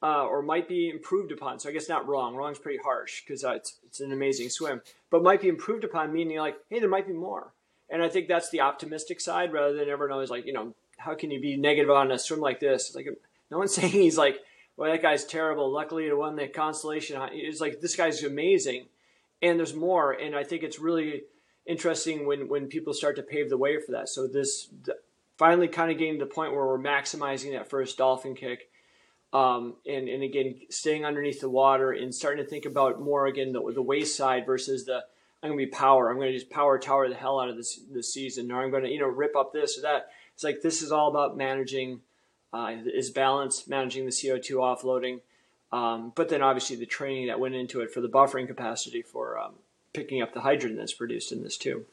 [0.00, 1.58] Uh, or might be improved upon.
[1.58, 2.36] So I guess not wrong.
[2.36, 4.80] Wrong's pretty harsh because uh, it's it's an amazing swim,
[5.10, 7.52] but might be improved upon, meaning like, hey, there might be more.
[7.90, 11.14] And I think that's the optimistic side rather than everyone always like, you know, how
[11.14, 12.94] can you be negative on a swim like this?
[12.94, 13.08] Like
[13.50, 14.38] no one's saying he's like,
[14.76, 15.72] well, that guy's terrible.
[15.72, 17.20] Luckily, he won the constellation.
[17.32, 18.86] It's like this guy's amazing,
[19.42, 20.12] and there's more.
[20.12, 21.22] And I think it's really
[21.66, 24.08] interesting when when people start to pave the way for that.
[24.08, 24.68] So this
[25.36, 28.70] finally kind of getting to the point where we're maximizing that first dolphin kick.
[29.32, 33.52] Um, and, and again, staying underneath the water and starting to think about more again
[33.52, 35.04] the, the waste side versus the
[35.42, 36.10] I'm going to be power.
[36.10, 38.70] I'm going to just power tower the hell out of this this season, or I'm
[38.70, 40.08] going to you know rip up this or that.
[40.34, 42.00] It's like this is all about managing
[42.52, 45.20] uh, is balance, managing the CO2 offloading,
[45.72, 49.38] um, but then obviously the training that went into it for the buffering capacity for
[49.38, 49.54] um,
[49.92, 51.84] picking up the hydrogen that's produced in this too.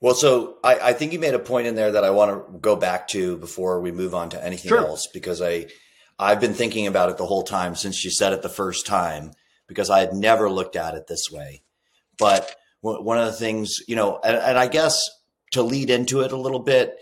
[0.00, 2.58] Well, so I, I, think you made a point in there that I want to
[2.58, 4.78] go back to before we move on to anything sure.
[4.78, 5.66] else because I
[6.20, 9.32] I've been thinking about it the whole time since you said it the first time
[9.66, 11.62] because I had never looked at it this way.
[12.16, 15.00] But one of the things, you know, and, and I guess
[15.52, 16.96] to lead into it a little bit,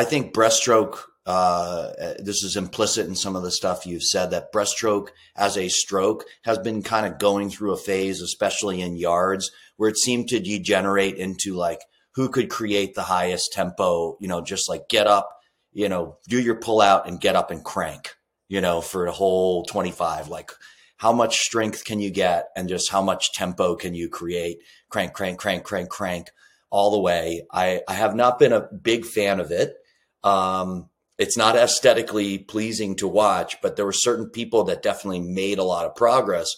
[0.00, 0.98] I think breaststroke.
[1.26, 5.68] Uh, this is implicit in some of the stuff you've said that breaststroke as a
[5.68, 10.26] stroke has been kind of going through a phase, especially in yards, where it seemed
[10.30, 11.80] to degenerate into like
[12.14, 14.16] who could create the highest tempo.
[14.20, 15.28] You know, just like get up,
[15.70, 18.14] you know, do your pull out and get up and crank.
[18.48, 20.50] You know, for a whole twenty five, like
[20.96, 24.60] how much strength can you get and just how much tempo can you create?
[24.88, 26.30] Crank, crank, crank, crank, crank
[26.70, 27.42] all the way.
[27.52, 29.74] I, I have not been a big fan of it.
[30.22, 35.58] Um, it's not aesthetically pleasing to watch, but there were certain people that definitely made
[35.58, 36.48] a lot of progress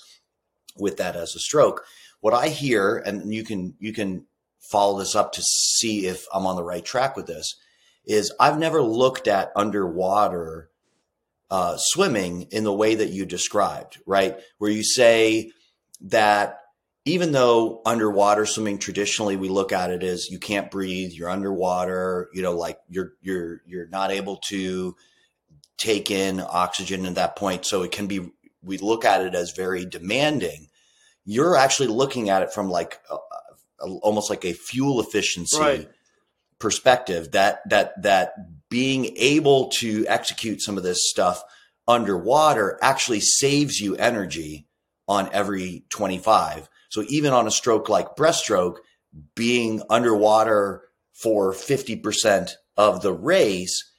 [0.77, 1.85] with that as a stroke.
[2.21, 4.27] What I hear, and you can you can
[4.71, 7.57] follow this up to see if I'm on the right track with this,
[8.05, 10.71] is I've never looked at underwater
[11.51, 14.39] uh, swimming in the way that you described, right?
[14.59, 15.53] Where you say
[16.03, 16.62] that
[17.05, 22.29] even though underwater swimming traditionally we look at it as you can't breathe you're underwater
[22.33, 24.95] you know like you're you're you're not able to
[25.83, 27.67] take in oxygen at that point.
[27.67, 28.31] So it can be
[28.63, 30.69] we look at it as very demanding.
[31.25, 33.17] You're actually looking at it from like a,
[33.85, 35.91] a, almost like a fuel efficiency right.
[36.61, 38.35] perspective that that that
[38.69, 41.43] being able to execute some of this stuff
[41.89, 44.69] underwater actually saves you energy
[45.09, 48.77] on every 25 so even on a stroke like breaststroke,
[49.35, 50.83] being underwater
[51.15, 53.91] for 50% of the race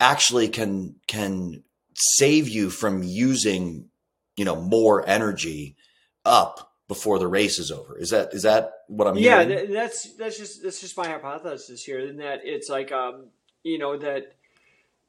[0.00, 1.62] actually can can
[1.94, 3.88] save you from using,
[4.36, 5.76] you know, more energy
[6.24, 7.96] up before the race is over.
[7.96, 12.00] Is that is that what I'm yeah, that's that's just that's just my hypothesis here.
[12.00, 13.26] In that it's like um,
[13.62, 14.34] you know that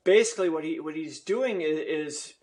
[0.04, 2.34] basically what he what he's doing is, is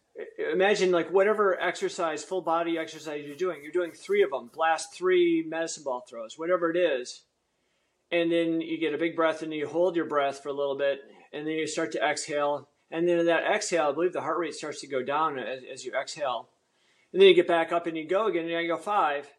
[0.52, 4.94] imagine like whatever exercise, full body exercise you're doing, you're doing three of them, blast
[4.94, 7.22] three medicine ball throws, whatever it is.
[8.10, 10.76] And then you get a big breath and you hold your breath for a little
[10.76, 11.00] bit
[11.32, 12.68] and then you start to exhale.
[12.90, 15.60] And then in that exhale, I believe the heart rate starts to go down as,
[15.72, 16.50] as you exhale.
[17.12, 19.30] And then you get back up and you go again and you go five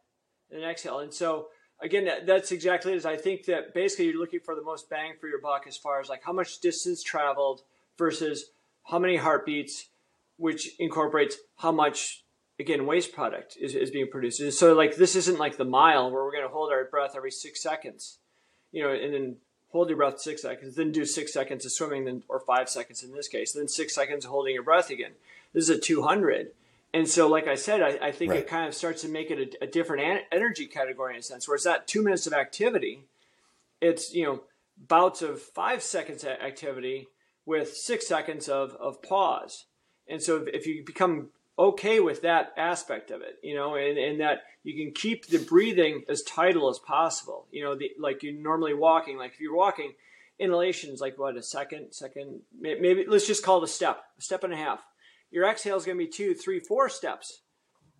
[0.51, 0.99] and exhale.
[0.99, 1.49] And so
[1.81, 5.27] again, that's exactly as I think that basically you're looking for the most bang for
[5.27, 7.61] your buck as far as like how much distance traveled
[7.95, 8.45] versus
[8.85, 9.85] how many heartbeats
[10.37, 12.23] which incorporates how much
[12.59, 14.53] again waste product is, is being produced.
[14.53, 17.31] So like this isn't like the mile where we're going to hold our breath every
[17.31, 18.17] six seconds,
[18.71, 19.37] you know, and then
[19.71, 23.03] hold your breath six seconds, then do six seconds of swimming, then or five seconds
[23.03, 25.11] in this case, then six seconds of holding your breath again.
[25.53, 26.51] This is a 200.
[26.93, 28.41] And so, like I said, I, I think right.
[28.41, 31.23] it kind of starts to make it a, a different an- energy category in a
[31.23, 33.05] sense, where it's not two minutes of activity.
[33.81, 34.43] It's, you know,
[34.77, 37.07] bouts of five seconds of activity
[37.45, 39.65] with six seconds of, of pause.
[40.07, 44.19] And so if you become okay with that aspect of it, you know, and, and
[44.19, 48.33] that you can keep the breathing as tidal as possible, you know, the, like you're
[48.33, 49.93] normally walking, like if you're walking,
[50.39, 54.21] inhalation is like what, a second, second, maybe let's just call it a step, a
[54.21, 54.83] step and a half.
[55.31, 57.41] Your exhale is going to be two, three, four steps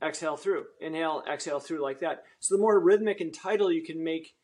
[0.01, 2.23] exhale through, inhale, exhale through like that.
[2.39, 4.35] So the more rhythmic and tidal you can make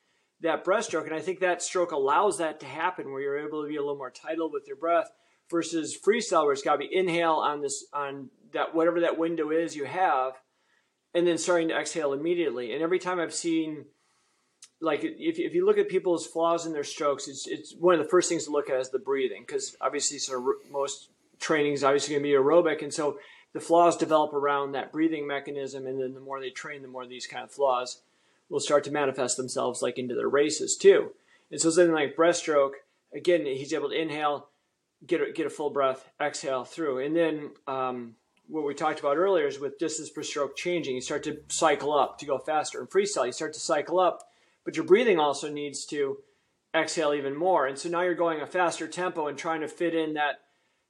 [0.41, 3.67] that breaststroke, and I think that stroke allows that to happen, where you're able to
[3.67, 5.09] be a little more tidal with your breath
[5.49, 9.51] versus freestyle, where it's got to be inhale on this on that whatever that window
[9.51, 10.33] is you have,
[11.13, 12.73] and then starting to exhale immediately.
[12.73, 13.85] And every time I've seen
[14.81, 18.01] like if, if you look at people's flaws in their strokes, it's it's one of
[18.01, 21.09] the first things to look at is the breathing because obviously of most
[21.39, 23.19] training is obviously going to be aerobic, and so
[23.53, 27.05] the flaws develop around that breathing mechanism, and then the more they train, the more
[27.05, 28.01] these kind of flaws
[28.49, 31.11] will start to manifest themselves like into their races too.
[31.51, 32.73] And so something like breaststroke,
[33.13, 34.48] again, he's able to inhale,
[35.05, 38.15] get a, get a full breath, exhale through, and then um,
[38.47, 41.93] what we talked about earlier is with distance per stroke changing, you start to cycle
[41.93, 42.79] up to go faster.
[42.81, 44.29] In freestyle, you start to cycle up
[44.69, 46.17] but your breathing also needs to
[46.75, 47.65] exhale even more.
[47.65, 50.41] And so now you're going a faster tempo and trying to fit in that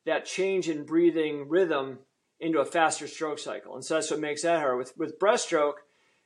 [0.06, 2.00] that change in breathing rhythm
[2.41, 3.76] into a faster stroke cycle.
[3.76, 4.78] And so that's what makes that hard.
[4.78, 5.76] With with breaststroke,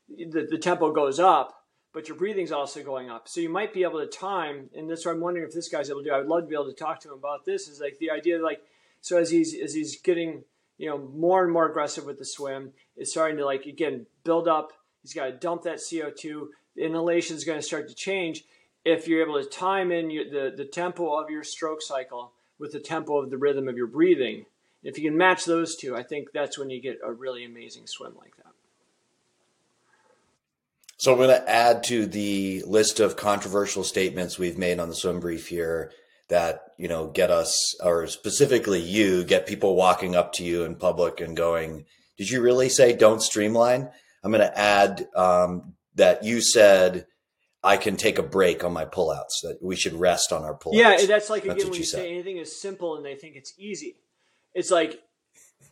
[0.10, 1.54] the, the tempo goes up,
[1.94, 3.28] but your breathing's also going up.
[3.28, 5.90] So you might be able to time, and that's what I'm wondering if this guy's
[5.90, 6.14] able to do.
[6.14, 7.68] I would love to be able to talk to him about this.
[7.68, 8.62] Is like the idea like
[9.02, 10.44] so as he's as he's getting
[10.78, 14.48] you know more and more aggressive with the swim, it's starting to like again build
[14.48, 14.74] up.
[15.02, 18.46] He's got to dump that CO2 the inhalation is going to start to change
[18.86, 22.72] if you're able to time in your, the, the tempo of your stroke cycle with
[22.72, 24.46] the tempo of the rhythm of your breathing.
[24.84, 27.88] If you can match those two, I think that's when you get a really amazing
[27.88, 28.53] swim like that.
[31.04, 34.96] So I'm going to add to the list of controversial statements we've made on the
[34.96, 35.92] swim brief here
[36.30, 40.76] that you know get us, or specifically you, get people walking up to you in
[40.76, 41.84] public and going,
[42.18, 43.90] "Did you really say don't streamline?"
[44.24, 47.06] I'm going to add um, that you said
[47.62, 49.42] I can take a break on my pullouts.
[49.44, 50.76] That we should rest on our pullouts.
[50.76, 53.54] Yeah, that's like again that's when you, say anything is simple and they think it's
[53.58, 53.98] easy.
[54.54, 55.02] It's like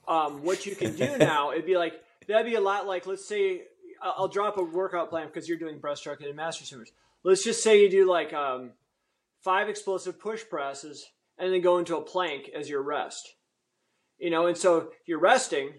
[0.09, 1.51] um, what you can do now.
[1.53, 1.93] It'd be like
[2.27, 3.61] that'd be a lot like let's say
[4.01, 6.91] I'll drop a workout plan because you're doing breaststroke and master swimmers.
[7.23, 8.71] Let's just say you do like um,
[9.41, 11.05] five explosive push presses
[11.37, 13.35] and then go into a plank as your rest.
[14.17, 15.73] You know, and so you're resting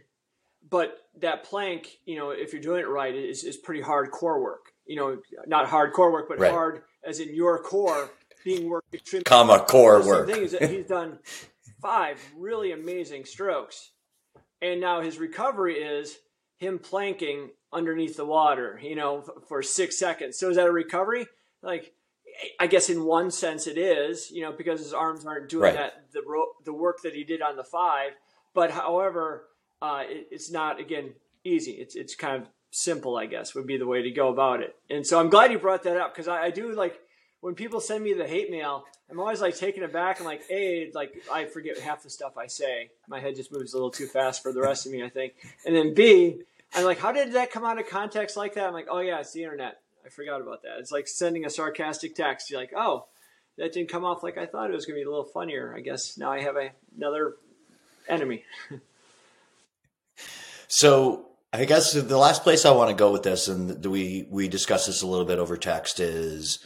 [0.69, 4.73] but that plank, you know, if you're doing it right, is, is pretty hardcore work.
[4.87, 6.51] You know, not hardcore work, but right.
[6.51, 8.11] hard as in your core
[8.45, 9.25] being worked extremely.
[9.25, 10.27] Comma core work.
[10.27, 11.19] The thing is that he's done
[11.81, 13.91] five really amazing strokes,
[14.61, 16.19] and now his recovery is
[16.57, 18.79] him planking underneath the water.
[18.83, 20.39] You know, for six seconds.
[20.39, 21.27] So is that a recovery?
[21.63, 21.93] Like,
[22.59, 24.31] I guess in one sense it is.
[24.31, 25.75] You know, because his arms aren't doing right.
[25.75, 28.13] that the ro- the work that he did on the five.
[28.55, 29.47] But however
[29.83, 31.13] uh, it, it's not again
[31.45, 31.73] easy.
[31.73, 34.77] It's it's kind of simple, I guess, would be the way to go about it.
[34.89, 36.99] And so I'm glad you brought that up because I, I, do like
[37.41, 38.85] when people send me the hate mail.
[39.11, 42.47] I'm always like taken aback and like, a like I forget half the stuff I
[42.47, 42.91] say.
[43.09, 45.35] My head just moves a little too fast for the rest of me, I think.
[45.67, 46.43] And then B,
[46.75, 48.67] I'm like, how did that come out of context like that?
[48.67, 49.81] I'm like, oh yeah, it's the internet.
[50.05, 50.79] I forgot about that.
[50.79, 52.51] It's like sending a sarcastic text.
[52.51, 53.07] You're like, oh,
[53.59, 55.75] that didn't come off like I thought it was going to be a little funnier.
[55.77, 57.35] I guess now I have a, another
[58.09, 58.45] enemy.
[60.75, 64.49] So I guess the last place I want to go with this, and we we
[64.49, 66.61] discussed this a little bit over text, is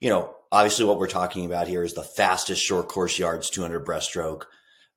[0.00, 3.84] you know obviously what we're talking about here is the fastest short course yards 200
[3.84, 4.44] breaststroke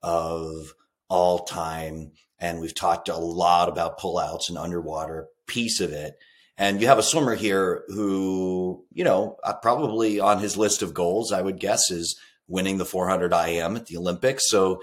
[0.02, 0.74] of
[1.10, 6.16] all time, and we've talked a lot about pullouts and underwater piece of it.
[6.58, 10.94] And you have a swimmer here who, you know, uh, probably on his list of
[10.94, 14.50] goals, I would guess, is winning the 400 IM at the Olympics.
[14.50, 14.82] So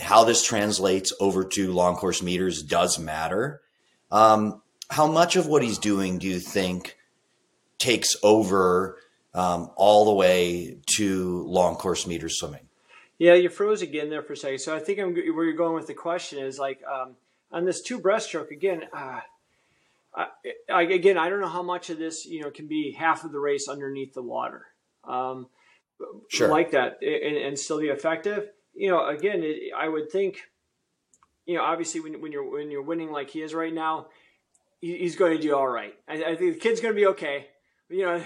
[0.00, 3.60] how this translates over to long course meters does matter.
[4.10, 6.96] Um, how much of what he's doing do you think
[7.78, 8.98] takes over
[9.34, 12.67] um, all the way to long course meter swimming?
[13.18, 14.60] Yeah, you froze again there for a second.
[14.60, 17.16] So I think I'm, where you're going with the question is like um,
[17.50, 18.84] on this two breaststroke again.
[18.92, 19.20] Uh,
[20.14, 20.26] I,
[20.72, 23.32] I, again, I don't know how much of this you know can be half of
[23.32, 24.66] the race underneath the water,
[25.04, 25.48] um,
[26.28, 26.48] sure.
[26.48, 30.38] like that, and, and still be effective you know, again, it, I would think,
[31.44, 34.06] you know, obviously when, when you're when you're winning like he is right now,
[34.80, 35.94] he, he's going to do all right.
[36.08, 37.48] I, I think the kid's going to be okay.
[37.90, 38.22] You know,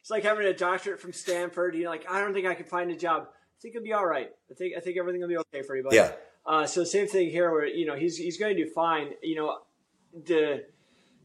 [0.00, 1.74] it's like having a doctorate from Stanford.
[1.74, 3.26] You know, like I don't think I can find a job.
[3.56, 4.30] I think it'll be all right.
[4.50, 5.96] I think I think everything will be okay for everybody.
[5.96, 6.12] Yeah.
[6.44, 9.10] Uh, so same thing here, where you know he's he's going to do fine.
[9.22, 9.58] You know,
[10.12, 10.64] the,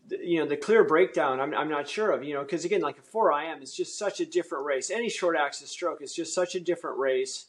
[0.07, 1.39] the you know the clear breakdown.
[1.39, 2.23] I'm I'm not sure of.
[2.23, 4.89] You know, because again, like a four IM is just such a different race.
[4.89, 7.47] Any short axis stroke is just such a different race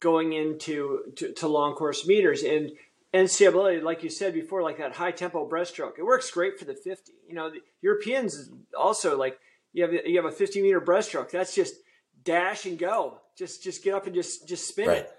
[0.00, 2.72] going into to, to long course meters and
[3.14, 6.74] NCAA, like you said before, like that high tempo breaststroke, it works great for the
[6.74, 7.12] 50.
[7.28, 9.38] You know, the Europeans also like
[9.72, 11.30] you have you have a 50 meter breaststroke.
[11.30, 11.74] That's just
[12.24, 13.20] dash and go.
[13.36, 14.98] Just just get up and just just spin right.
[14.98, 15.12] it.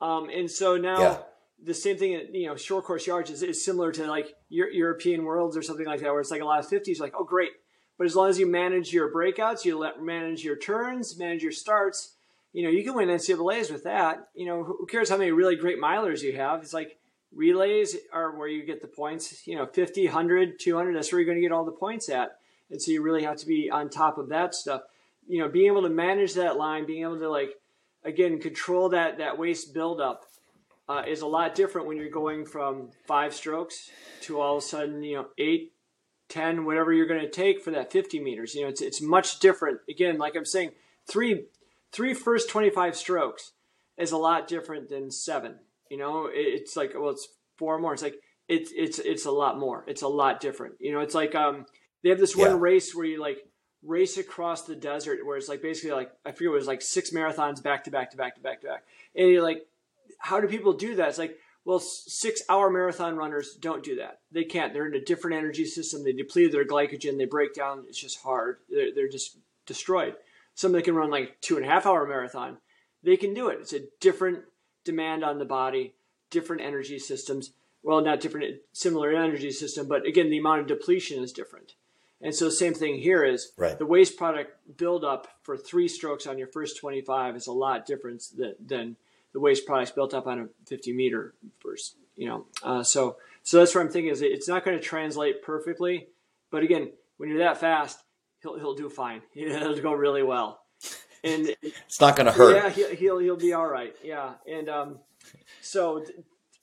[0.00, 1.18] Um, and so now yeah.
[1.62, 5.56] the same thing, you know, short course yards is, is similar to like European worlds
[5.56, 7.52] or something like that, where it's like a lot of 50s, like, oh, great.
[7.96, 11.52] But as long as you manage your breakouts, you let manage your turns, manage your
[11.52, 12.16] starts,
[12.52, 14.28] you know, you can win NCAA's with that.
[14.34, 16.62] You know, who cares how many really great milers you have?
[16.62, 16.98] It's like
[17.32, 21.26] relays are where you get the points, you know, 50, 100, 200, that's where you're
[21.26, 22.38] going to get all the points at.
[22.70, 24.82] And so you really have to be on top of that stuff.
[25.26, 27.50] You know, being able to manage that line, being able to like,
[28.04, 30.24] again, control that, that waste buildup
[30.88, 33.90] uh, is a lot different when you're going from five strokes
[34.22, 35.72] to all of a sudden, you know, eight,
[36.28, 38.54] ten, whatever you're going to take for that 50 meters.
[38.54, 39.80] You know, it's, it's much different.
[39.88, 40.72] Again, like I'm saying,
[41.08, 41.44] three,
[41.92, 43.52] three first 25 strokes
[43.96, 45.56] is a lot different than seven.
[45.90, 47.94] You know, it's like, well, it's four more.
[47.94, 48.16] It's like,
[48.48, 49.84] it's, it's, it's a lot more.
[49.86, 50.74] It's a lot different.
[50.80, 51.66] You know, it's like, um,
[52.02, 52.56] they have this one yeah.
[52.58, 53.38] race where you like
[53.84, 57.10] race across the desert where it's like basically like, I forget it was like six
[57.10, 58.84] marathons back to back to back to back to back.
[59.14, 59.66] And you're like,
[60.18, 61.10] how do people do that?
[61.10, 64.20] It's like, well, six hour marathon runners don't do that.
[64.32, 64.72] They can't.
[64.72, 66.04] They're in a different energy system.
[66.04, 67.16] They deplete their glycogen.
[67.16, 67.84] They break down.
[67.88, 68.58] It's just hard.
[68.70, 70.14] They're, they're just destroyed.
[70.54, 72.58] Somebody can run like two and a half hour marathon.
[73.02, 73.58] They can do it.
[73.60, 74.44] It's a different
[74.84, 75.94] demand on the body,
[76.30, 77.52] different energy systems.
[77.82, 81.74] Well, not different, similar energy system, but again, the amount of depletion is different.
[82.24, 83.78] And so, same thing here is right.
[83.78, 88.24] the waste product buildup for three strokes on your first 25 is a lot different
[88.34, 88.96] than, than
[89.34, 92.46] the waste products built up on a 50 meter first, you know.
[92.62, 96.08] Uh, so so that's what I'm thinking is it's not going to translate perfectly,
[96.50, 97.98] but again, when you're that fast,
[98.40, 99.20] he'll he'll do fine.
[99.34, 100.62] He'll go really well,
[101.22, 102.56] and it's not going to hurt.
[102.56, 103.94] Yeah, he'll, he'll he'll be all right.
[104.02, 104.98] Yeah, and um,
[105.60, 106.02] so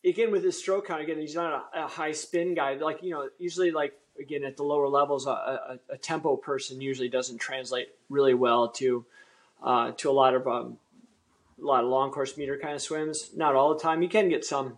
[0.03, 2.73] again with his stroke count, again he's not a, a, high spin guy.
[2.73, 6.81] Like you know, usually like again at the lower levels, a, a, a tempo person
[6.81, 9.05] usually doesn't translate really well to
[9.63, 10.77] uh, to a lot of um,
[11.61, 13.31] a lot of long course meter kind of swims.
[13.35, 14.01] Not all the time.
[14.01, 14.77] You can get some,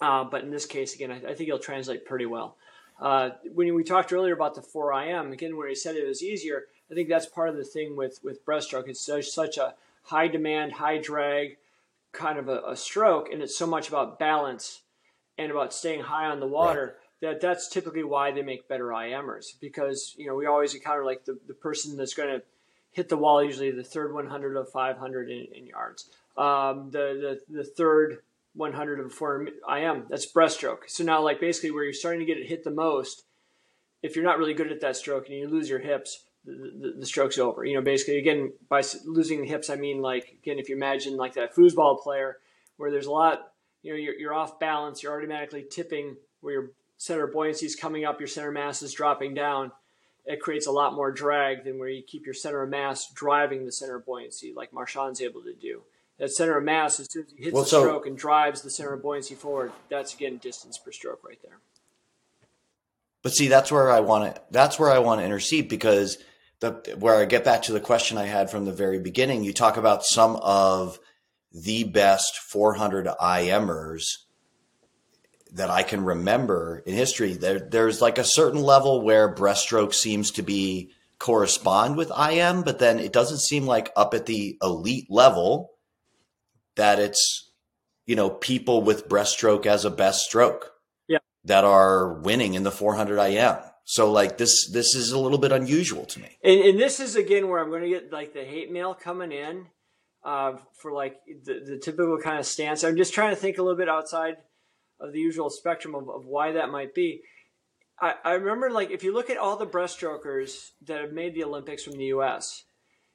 [0.00, 2.56] uh, but in this case, again, I, I think it'll translate pretty well.
[3.00, 6.64] Uh, when we talked earlier about the 4IM, again, where he said it was easier,
[6.90, 8.88] I think that's part of the thing with, with breaststroke.
[8.88, 11.56] It's such, such a high demand, high drag
[12.12, 14.80] kind of a, a, stroke, and it's so much about balance
[15.36, 16.96] and about staying high on the water.
[17.26, 21.24] That that's typically why they make better IMers because, you know, we always encounter like
[21.24, 22.42] the, the person that's going to
[22.92, 26.08] hit the wall usually the third 100 of 500 in, in yards.
[26.36, 28.18] Um, the, the, the third
[28.54, 30.88] 100 of 400 IM, that's breaststroke.
[30.88, 33.24] So now, like basically, where you're starting to get it hit the most,
[34.02, 36.94] if you're not really good at that stroke and you lose your hips, the, the,
[37.00, 37.64] the stroke's over.
[37.64, 41.16] You know, basically, again, by losing the hips, I mean like again, if you imagine
[41.16, 42.38] like that foosball player
[42.76, 43.52] where there's a lot,
[43.82, 48.04] you know, you're, you're off balance, you're automatically tipping where your center buoyancy is coming
[48.04, 49.72] up, your center mass is dropping down
[50.26, 53.64] it creates a lot more drag than where you keep your center of mass driving
[53.64, 55.82] the center of buoyancy, like Marchand's able to do.
[56.18, 58.62] That center of mass, as soon as he hits well, the so, stroke and drives
[58.62, 61.58] the center of buoyancy forward, that's again distance per stroke right there.
[63.22, 64.42] But see, that's where I want to.
[64.50, 66.18] That's where I want to intercede because
[66.60, 69.44] the where I get back to the question I had from the very beginning.
[69.44, 70.98] You talk about some of
[71.52, 74.04] the best 400 IMers
[75.56, 80.30] that I can remember in history, there, there's like a certain level where breaststroke seems
[80.32, 85.10] to be correspond with IM, but then it doesn't seem like up at the elite
[85.10, 85.72] level
[86.76, 87.50] that it's,
[88.04, 90.72] you know, people with breaststroke as a best stroke
[91.08, 91.18] yeah.
[91.44, 93.56] that are winning in the 400 IM.
[93.84, 96.36] So like this, this is a little bit unusual to me.
[96.44, 99.32] And, and this is again where I'm going to get like the hate mail coming
[99.32, 99.66] in
[100.22, 102.84] uh, for like the, the typical kind of stance.
[102.84, 104.36] I'm just trying to think a little bit outside
[105.00, 107.22] of the usual spectrum of, of why that might be.
[108.00, 111.44] I, I remember like if you look at all the breaststrokers that have made the
[111.44, 112.64] Olympics from the U.S.,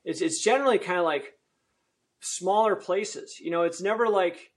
[0.03, 1.33] it's it's generally kind of like
[2.19, 3.39] smaller places.
[3.39, 4.51] You know, it's never like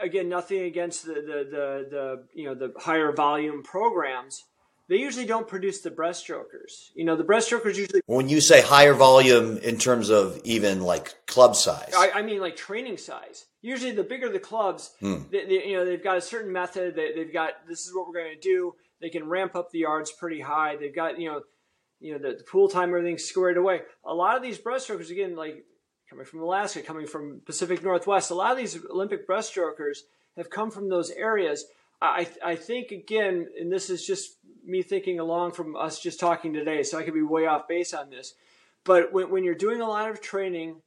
[0.00, 4.42] again nothing against the the the, the you know the higher volume programs,
[4.88, 6.90] they usually don't produce the breaststrokers.
[6.94, 8.02] You know, the breaststrokers usually.
[8.06, 12.40] When you say higher volume in terms of even like club size, I, I mean
[12.40, 13.46] like training size.
[13.62, 15.22] Usually, the bigger the clubs, hmm.
[15.30, 16.94] they, they, you know, they've got a certain method.
[16.94, 18.74] They, they've got this is what we're going to do.
[19.00, 20.76] They can ramp up the yards pretty high.
[20.76, 21.40] They've got you know,
[22.00, 23.80] you know the, the pool time, everything's squared away.
[24.04, 25.64] A lot of these breaststrokers, again, like
[26.10, 30.00] coming from Alaska, coming from Pacific Northwest, a lot of these Olympic breaststrokers
[30.36, 31.64] have come from those areas.
[32.02, 36.52] I, I think again, and this is just me thinking along from us just talking
[36.52, 38.34] today, so I could be way off base on this.
[38.84, 40.82] But when, when you're doing a lot of training,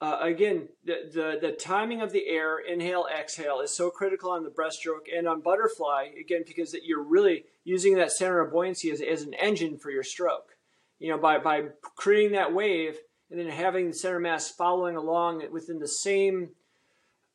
[0.00, 4.44] uh, again, the, the, the timing of the air, inhale, exhale, is so critical on
[4.44, 8.90] the breaststroke and on butterfly, again, because that you're really using that center of buoyancy
[8.90, 10.56] as, as an engine for your stroke.
[10.98, 11.64] You know, by, by
[11.96, 12.98] creating that wave
[13.30, 16.50] and then having the center mass following along within the same,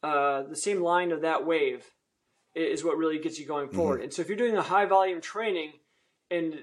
[0.04, 1.86] uh, the same line of that wave
[2.56, 3.98] is what really gets you going forward.
[3.98, 4.04] Mm-hmm.
[4.06, 5.74] And so if you're doing a high volume training
[6.32, 6.60] and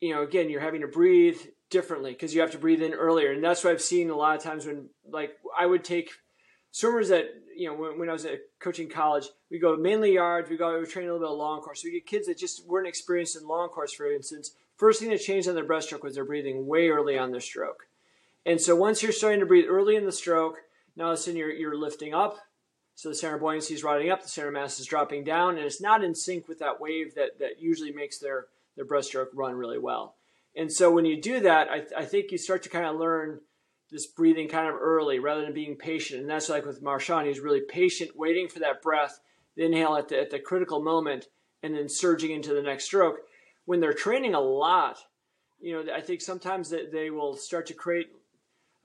[0.00, 1.38] you know again you're having to breathe
[1.70, 4.36] differently because you have to breathe in earlier and that's what I've seen a lot
[4.36, 6.10] of times when like I would take
[6.70, 10.48] swimmers that you know when, when I was at coaching college we go mainly yards
[10.48, 12.66] we go we train a little bit of long course we get kids that just
[12.66, 16.14] weren't experienced in long course for instance first thing that changed on their breaststroke was
[16.14, 17.86] they're breathing way early on their stroke
[18.46, 20.58] and so once you're starting to breathe early in the stroke
[20.96, 22.38] now all of a sudden you're, you're lifting up
[22.98, 25.80] so the center buoyancy is riding up, the center mass is dropping down, and it's
[25.80, 29.78] not in sync with that wave that, that usually makes their, their breaststroke run really
[29.78, 30.16] well.
[30.56, 33.38] And so when you do that, I, I think you start to kind of learn
[33.88, 36.22] this breathing kind of early rather than being patient.
[36.22, 39.20] And that's like with Marchand, he's really patient, waiting for that breath,
[39.54, 41.28] the inhale at the, at the critical moment,
[41.62, 43.18] and then surging into the next stroke.
[43.64, 44.98] When they're training a lot,
[45.60, 48.08] you know, I think sometimes that they will start to create.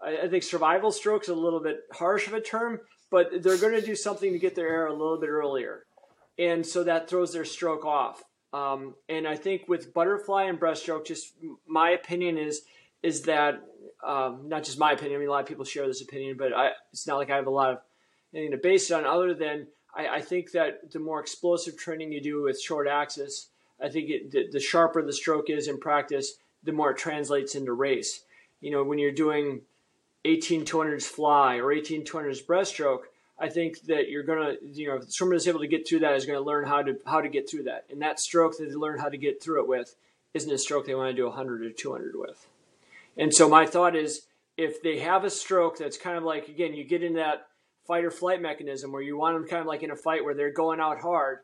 [0.06, 2.80] I think survival strokes a little bit harsh of a term,
[3.14, 5.86] but they're going to do something to get their air a little bit earlier.
[6.40, 8.24] And so that throws their stroke off.
[8.54, 11.34] Um, and I think with butterfly and breaststroke, just
[11.68, 12.64] my opinion is
[13.04, 13.62] is that
[14.04, 15.18] um, not just my opinion.
[15.18, 17.36] I mean, a lot of people share this opinion, but I, it's not like I
[17.36, 17.78] have a lot of
[18.34, 19.06] anything to base it on.
[19.06, 23.50] Other than I, I think that the more explosive training you do with short axis,
[23.80, 27.54] I think it, the, the sharper the stroke is in practice, the more it translates
[27.54, 28.22] into race.
[28.60, 29.62] You know, when you're doing
[30.26, 33.02] 18200s fly or 18-200s breaststroke,
[33.40, 36.14] I think that you're gonna, you know, if someone is able to get through that
[36.14, 38.70] is going to learn how to how to get through that, and that stroke that
[38.70, 39.96] they learn how to get through it with
[40.34, 42.48] isn't a stroke they want to do 100 or 200 with.
[43.18, 46.74] And so my thought is, if they have a stroke that's kind of like again,
[46.74, 47.48] you get in that
[47.86, 50.34] fight or flight mechanism where you want them kind of like in a fight where
[50.34, 51.40] they're going out hard.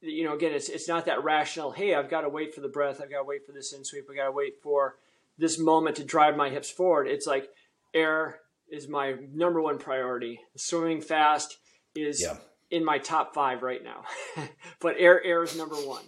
[0.00, 1.72] You know, again, it's it's not that rational.
[1.72, 3.00] Hey, I've got to wait for the breath.
[3.00, 4.08] I've got to wait for this in sweep.
[4.10, 4.96] I got to wait for
[5.38, 7.06] this moment to drive my hips forward.
[7.06, 7.48] It's like
[7.94, 8.40] air
[8.70, 10.40] is my number one priority.
[10.56, 11.58] Swimming fast
[11.94, 12.36] is yeah.
[12.70, 14.04] in my top five right now,
[14.80, 16.04] but air air is number one.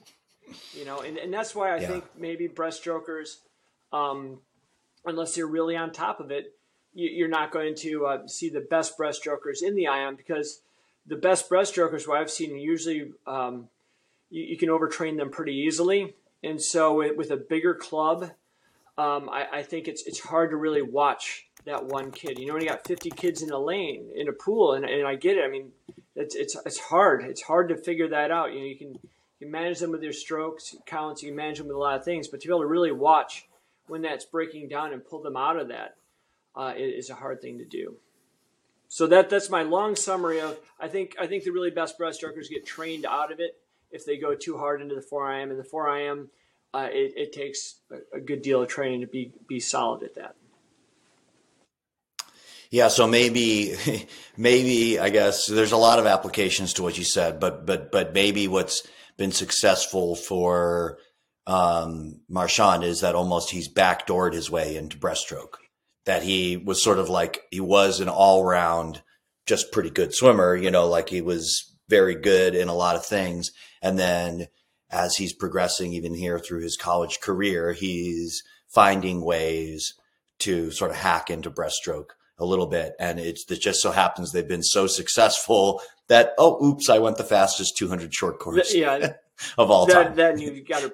[0.73, 1.89] You know, and, and that's why I yeah.
[1.89, 3.37] think maybe breaststrokers,
[3.93, 4.41] um,
[5.05, 6.55] unless you're really on top of it,
[6.95, 10.61] you, are not going to uh, see the best breaststrokers in the IM because
[11.07, 13.69] the best breaststrokers, what I've seen, usually um,
[14.31, 16.15] you, you, can overtrain them pretty easily.
[16.43, 18.31] And so with, with a bigger club,
[18.97, 22.39] um, I, I, think it's it's hard to really watch that one kid.
[22.39, 25.07] You know, when you got 50 kids in a lane in a pool, and, and
[25.07, 25.45] I get it.
[25.45, 25.73] I mean,
[26.15, 27.25] it's it's it's hard.
[27.25, 28.53] It's hard to figure that out.
[28.53, 28.99] You know, you can
[29.41, 31.23] you manage them with your strokes counts.
[31.23, 32.93] You can manage them with a lot of things, but to be able to really
[32.93, 33.49] watch
[33.87, 35.97] when that's breaking down and pull them out of that
[36.57, 37.97] uh, is a hard thing to do.
[38.89, 40.59] So that that's my long summary of.
[40.79, 43.59] I think I think the really best breaststrokers get trained out of it
[43.91, 45.51] if they go too hard into the 4IM.
[45.51, 46.29] And the 4IM,
[46.75, 50.17] uh, it, it takes a, a good deal of training to be be solid at
[50.17, 50.35] that.
[52.71, 53.77] Yeah, so maybe,
[54.37, 58.13] maybe I guess there's a lot of applications to what you said, but but but
[58.13, 60.99] maybe what's been successful for
[61.47, 65.55] um, Marchand is that almost he's backdoored his way into breaststroke.
[66.07, 69.03] That he was sort of like he was an all round,
[69.47, 70.57] just pretty good swimmer.
[70.57, 74.49] You know, like he was very good in a lot of things, and then
[74.91, 79.95] as he's progressing, even here through his college career, he's finding ways
[80.41, 82.95] to sort of hack into breaststroke a little bit.
[82.99, 87.17] And it's, it just so happens they've been so successful that, oh, oops, I went
[87.17, 89.15] the fastest 200 short course yeah,
[89.59, 90.17] of all that, time.
[90.17, 90.93] Then you've got a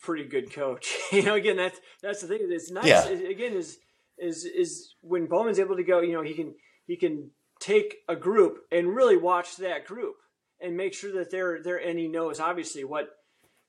[0.00, 0.96] pretty good coach.
[1.12, 2.38] you know, again, that's, that's the thing.
[2.42, 2.86] It's nice.
[2.86, 3.08] Yeah.
[3.08, 3.78] Again, is,
[4.16, 6.54] is, is when Bowman's able to go, you know, he can,
[6.86, 10.14] he can take a group and really watch that group
[10.60, 11.76] and make sure that they're there.
[11.76, 13.08] And he knows obviously what,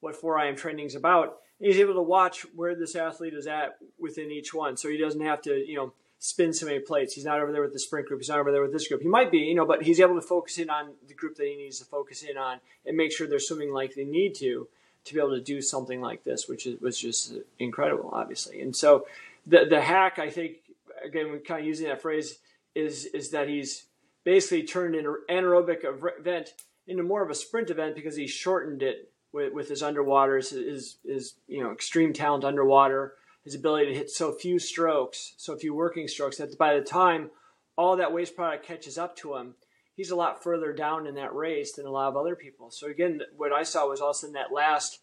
[0.02, 1.38] what 4IM training is about.
[1.60, 4.78] He's able to watch where this athlete is at within each one.
[4.78, 7.14] So he doesn't have to, you know, spin so many plates.
[7.14, 8.20] He's not over there with the sprint group.
[8.20, 9.02] He's not over there with this group.
[9.02, 11.48] He might be, you know, but he's able to focus in on the group that
[11.48, 14.68] he needs to focus in on and make sure they're swimming like they need to
[15.06, 18.62] to be able to do something like this, which is, was just incredible, obviously.
[18.62, 19.08] And so
[19.48, 20.58] the the hack, I think,
[21.04, 22.40] again, we're kind of using that phrase,
[22.76, 23.86] is is that he's
[24.26, 25.86] basically turned an anaerobic
[26.20, 26.54] event
[26.86, 30.98] into more of a sprint event because he shortened it with, with his underwater, his,
[31.06, 35.74] his you know extreme talent underwater his ability to hit so few strokes, so few
[35.74, 37.32] working strokes, that by the time
[37.76, 39.56] all that waste product catches up to him,
[39.96, 42.70] he's a lot further down in that race than a lot of other people.
[42.70, 45.00] So again, what I saw was also in that last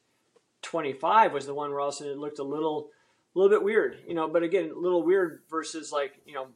[0.62, 2.90] 25 was the one where all of a sudden it looked a little,
[3.34, 4.28] a little bit weird, you know.
[4.28, 6.48] But again, a little weird versus like you know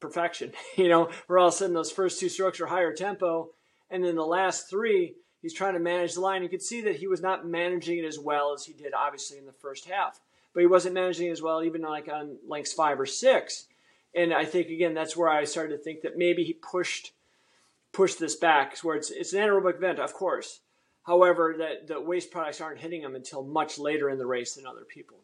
[0.00, 3.50] perfection, you know, where all of a sudden those first two strokes are higher tempo,
[3.90, 6.42] and then the last three he's trying to manage the line.
[6.42, 9.38] You could see that he was not managing it as well as he did obviously
[9.38, 10.20] in the first half
[10.52, 13.66] but he wasn't managing it as well, even like on lengths five or six.
[14.14, 17.12] And I think again, that's where I started to think that maybe he pushed
[17.92, 20.60] pushed this back, where it's it's an anaerobic event, of course,
[21.04, 24.66] However, that the waste products aren't hitting him until much later in the race than
[24.66, 25.18] other people.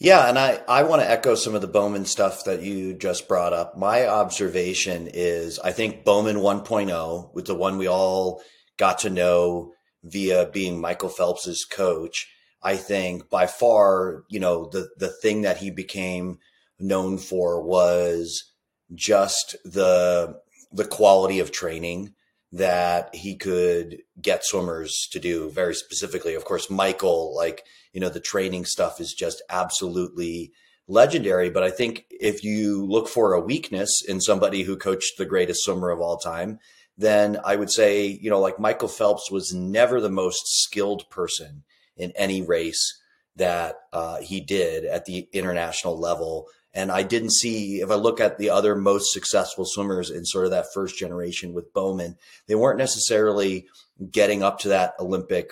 [0.00, 3.26] Yeah, and I, I want to echo some of the Bowman stuff that you just
[3.26, 3.76] brought up.
[3.76, 8.40] My observation is I think Bowman 1.0, with the one we all
[8.76, 9.72] got to know
[10.04, 12.28] via being Michael Phelps's coach,
[12.62, 16.38] I think by far, you know, the the thing that he became
[16.78, 18.52] known for was
[18.94, 20.38] just the
[20.72, 22.14] the quality of training
[22.52, 26.34] that he could get swimmers to do very specifically.
[26.34, 30.52] Of course, Michael, like, you know, the training stuff is just absolutely
[30.86, 31.50] legendary.
[31.50, 35.62] But I think if you look for a weakness in somebody who coached the greatest
[35.62, 36.58] swimmer of all time,
[36.96, 41.62] then I would say, you know, like Michael Phelps was never the most skilled person
[41.96, 43.00] in any race
[43.36, 46.46] that uh, he did at the international level.
[46.78, 50.44] And I didn't see, if I look at the other most successful swimmers in sort
[50.44, 52.16] of that first generation with Bowman,
[52.46, 53.66] they weren't necessarily
[54.12, 55.50] getting up to that Olympic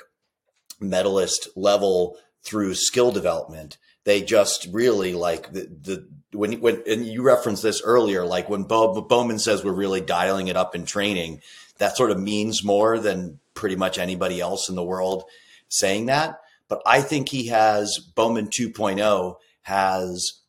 [0.78, 3.76] medalist level through skill development.
[4.04, 8.62] They just really like the, the when when and you referenced this earlier, like when
[8.62, 11.40] Bo, Bowman says we're really dialing it up in training,
[11.78, 15.24] that sort of means more than pretty much anybody else in the world
[15.68, 16.38] saying that.
[16.68, 20.42] But I think he has Bowman 2.0 has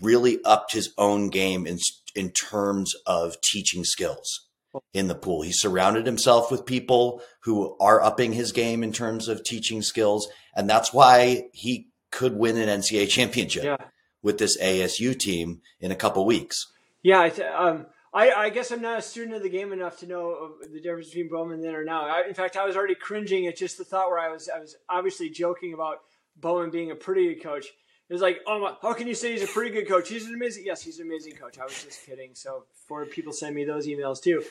[0.00, 1.78] really upped his own game in
[2.14, 4.48] in terms of teaching skills
[4.92, 5.42] in the pool.
[5.42, 10.28] He surrounded himself with people who are upping his game in terms of teaching skills,
[10.54, 13.76] and that's why he could win an NCAA championship yeah.
[14.22, 16.66] with this ASU team in a couple weeks.
[17.02, 19.98] Yeah, I, th- um, I, I, guess I'm not a student of the game enough
[19.98, 22.06] to know the difference between Bowman then or now.
[22.06, 24.58] I, in fact, I was already cringing at just the thought where I was I
[24.58, 25.98] was obviously joking about
[26.36, 27.66] Bowman being a pretty good coach
[28.10, 30.08] it's like, oh my, how can you say he's a pretty good coach?
[30.08, 30.64] He's an amazing.
[30.66, 31.58] Yes, he's an amazing coach.
[31.58, 32.30] I was just kidding.
[32.34, 34.42] So for people send me those emails too.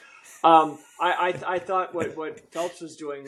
[0.43, 3.28] Um, I, I, I thought what what Phelps was doing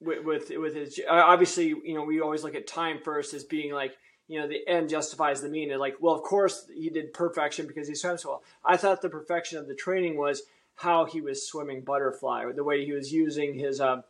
[0.00, 3.72] with with, with his obviously you know we always look at time first as being
[3.72, 3.96] like
[4.28, 7.66] you know the end justifies the mean and like well of course he did perfection
[7.66, 8.42] because he swam so well.
[8.64, 10.42] I thought the perfection of the training was
[10.76, 14.04] how he was swimming butterfly, the way he was using his um,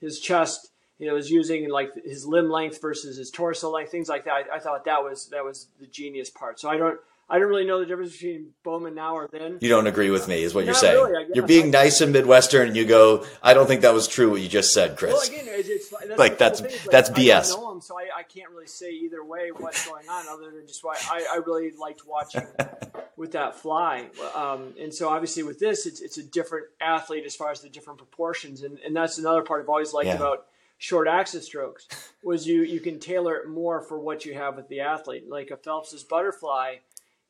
[0.00, 0.71] his chest
[1.02, 4.46] you know, was using like his limb length versus his torso length, things like that.
[4.52, 6.60] I, I, thought that was that was the genius part.
[6.60, 6.96] So I don't
[7.28, 9.58] I don't really know the difference between Bowman now or then.
[9.60, 11.04] You don't agree with me, is what Not you're saying.
[11.04, 14.30] Really, you're being nice and Midwestern, and you go, I don't think that was true
[14.30, 15.12] what you just said, Chris.
[15.12, 17.52] Well, again, it's, it's that's like that's that's BS.
[17.52, 20.52] I know him, so I, I, can't really say either way what's going on, other
[20.52, 22.46] than just why I, I really liked watching
[23.16, 24.06] with that fly.
[24.36, 27.68] Um, and so obviously with this, it's it's a different athlete as far as the
[27.68, 30.14] different proportions, and and that's another part I've always liked yeah.
[30.14, 30.46] about
[30.82, 31.86] short axis strokes
[32.24, 35.30] was you you can tailor it more for what you have with the athlete.
[35.30, 36.76] Like a Phelps's butterfly,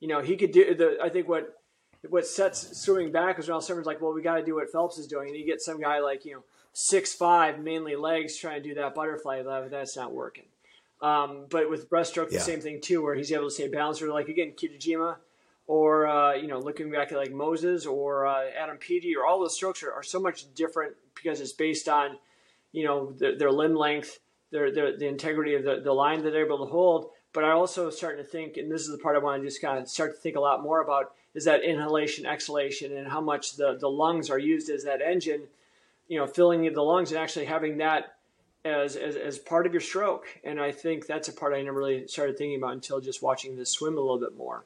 [0.00, 0.96] you know, he could do the.
[1.02, 1.60] I think what
[2.08, 4.72] what sets swimming back is when all someone's like, well, we got to do what
[4.72, 8.38] Phelps is doing, and you get some guy like you know six five, mainly legs,
[8.38, 9.42] trying to do that butterfly.
[9.68, 10.46] That's not working.
[11.02, 12.38] Um, but with breaststroke, yeah.
[12.38, 14.00] the same thing too, where he's able to stay balanced.
[14.00, 15.16] Or like again, Kitajima,
[15.66, 19.40] or uh, you know, looking back at like Moses or uh, Adam Peaty, or all
[19.40, 22.16] those strokes are, are so much different because it's based on
[22.72, 24.18] you know, their, their limb length,
[24.50, 27.10] their, their, the integrity of the, the line that they're able to hold.
[27.32, 29.62] But I also starting to think, and this is the part I want to just
[29.62, 33.20] kind of start to think a lot more about, is that inhalation, exhalation, and how
[33.20, 35.44] much the, the lungs are used as that engine,
[36.08, 38.16] you know, filling the lungs and actually having that
[38.64, 40.26] as, as, as part of your stroke.
[40.44, 43.56] And I think that's a part I never really started thinking about until just watching
[43.56, 44.64] this swim a little bit more.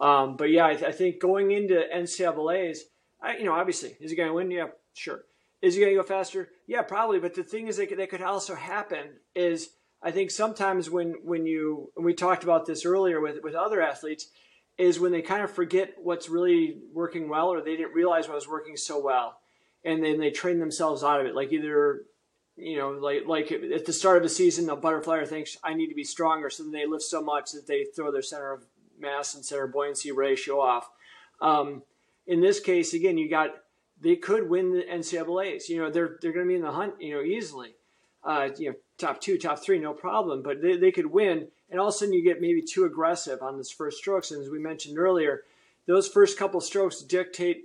[0.00, 2.84] Um, but yeah, I, th- I, think going into NCAA's,
[3.20, 4.50] I, you know, obviously, is he going to win?
[4.50, 5.24] Yeah, sure.
[5.60, 6.50] Is he going to go faster?
[6.68, 7.18] Yeah, probably.
[7.18, 9.70] But the thing is that, that could also happen is
[10.02, 13.82] I think sometimes when when you and we talked about this earlier with with other
[13.82, 14.28] athletes
[14.76, 18.36] is when they kind of forget what's really working well or they didn't realize what
[18.36, 19.40] was working so well
[19.84, 22.02] and then they train themselves out of it like either
[22.56, 25.88] you know like like at the start of a season the butterfly thinks I need
[25.88, 28.66] to be stronger so then they lift so much that they throw their center of
[29.00, 30.88] mass and center buoyancy ratio off
[31.40, 31.82] um,
[32.26, 33.50] in this case again you got
[34.00, 35.68] they could win the NCAA's.
[35.68, 36.94] You know, they're they're going to be in the hunt.
[37.00, 37.74] You know, easily.
[38.24, 40.42] Uh, you know, top two, top three, no problem.
[40.42, 43.42] But they, they could win, and all of a sudden you get maybe too aggressive
[43.42, 44.32] on this first strokes.
[44.32, 45.44] And as we mentioned earlier,
[45.86, 47.64] those first couple strokes dictate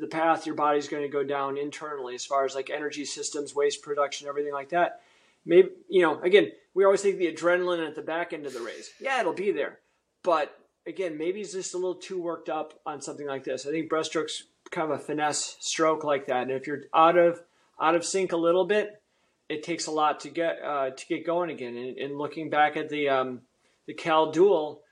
[0.00, 3.54] the path your body's going to go down internally, as far as like energy systems,
[3.54, 5.00] waste production, everything like that.
[5.46, 8.60] Maybe you know, again, we always think the adrenaline at the back end of the
[8.60, 8.92] race.
[9.00, 9.78] Yeah, it'll be there,
[10.22, 13.66] but again, maybe he's just a little too worked up on something like this.
[13.66, 14.42] I think breaststrokes
[14.74, 16.42] kind of a finesse stroke like that.
[16.42, 17.40] And if you're out of
[17.80, 19.00] out of sync a little bit,
[19.48, 21.76] it takes a lot to get uh, to get going again.
[21.76, 23.42] And, and looking back at the um,
[23.86, 24.82] the Cal duel,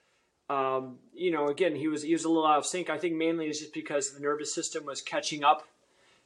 [0.49, 2.89] um, you know, again he was he was a little out of sync.
[2.89, 5.67] I think mainly it's just because the nervous system was catching up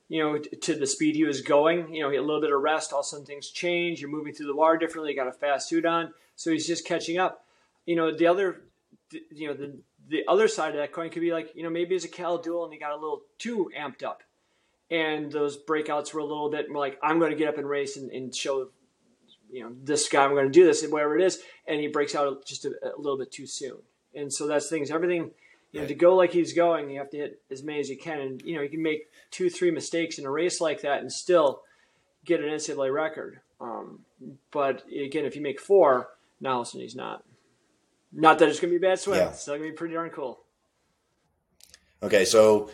[0.09, 1.93] you know, to the speed he was going.
[1.93, 2.93] You know, he had a little bit of rest.
[2.93, 4.01] All of a sudden things change.
[4.01, 5.11] You're moving through the water differently.
[5.11, 7.45] You got a fast suit on, so he's just catching up.
[7.87, 8.63] You know, the other,
[9.31, 9.79] you know, the
[10.09, 12.39] the other side of that coin could be like, you know, maybe it's a Cal
[12.39, 14.23] duel and he got a little too amped up,
[14.91, 17.69] and those breakouts were a little bit more like, I'm going to get up and
[17.69, 18.69] race and, and show,
[19.51, 21.89] you know, this guy I'm going to do this and whatever it is, and he
[21.89, 23.79] breaks out just a, a little bit too soon.
[24.15, 24.91] And so that's things.
[24.91, 25.33] Everything
[25.73, 27.99] you know, to go like he's going, you have to hit as many as you
[27.99, 31.01] can, and you know, you can make two, three mistakes in a race like that
[31.01, 31.63] and still
[32.25, 33.41] get an NCAA record.
[33.61, 34.01] Um,
[34.51, 36.09] but again, if you make four,
[36.41, 37.25] now all of a sudden he's not.
[38.13, 39.19] Not that it's going to be a bad swim.
[39.19, 39.29] Yeah.
[39.29, 40.41] It's still going to be pretty darn cool.
[42.03, 42.71] Okay, so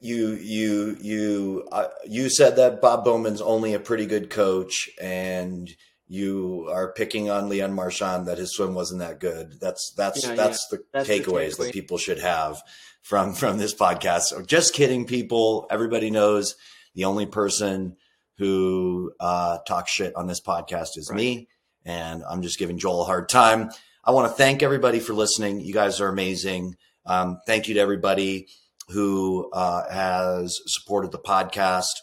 [0.00, 5.70] you you you uh, you said that Bob Bowman's only a pretty good coach, and
[6.08, 9.60] you are picking on Leon Marchand that his swim wasn't that good.
[9.60, 10.78] That's that's yeah, that's, yeah.
[10.78, 12.62] the, that's takeaways the that people should have
[13.02, 14.24] from from this podcast.
[14.24, 15.66] So just kidding, people.
[15.70, 16.54] Everybody knows
[16.94, 17.96] the only person
[18.38, 21.16] who uh, talks shit on this podcast is right.
[21.16, 21.48] me,
[21.84, 23.70] and I'm just giving Joel a hard time.
[24.04, 25.60] I want to thank everybody for listening.
[25.60, 26.76] You guys are amazing.
[27.06, 28.48] Um, thank you to everybody
[28.88, 31.94] who uh, has supported the podcast.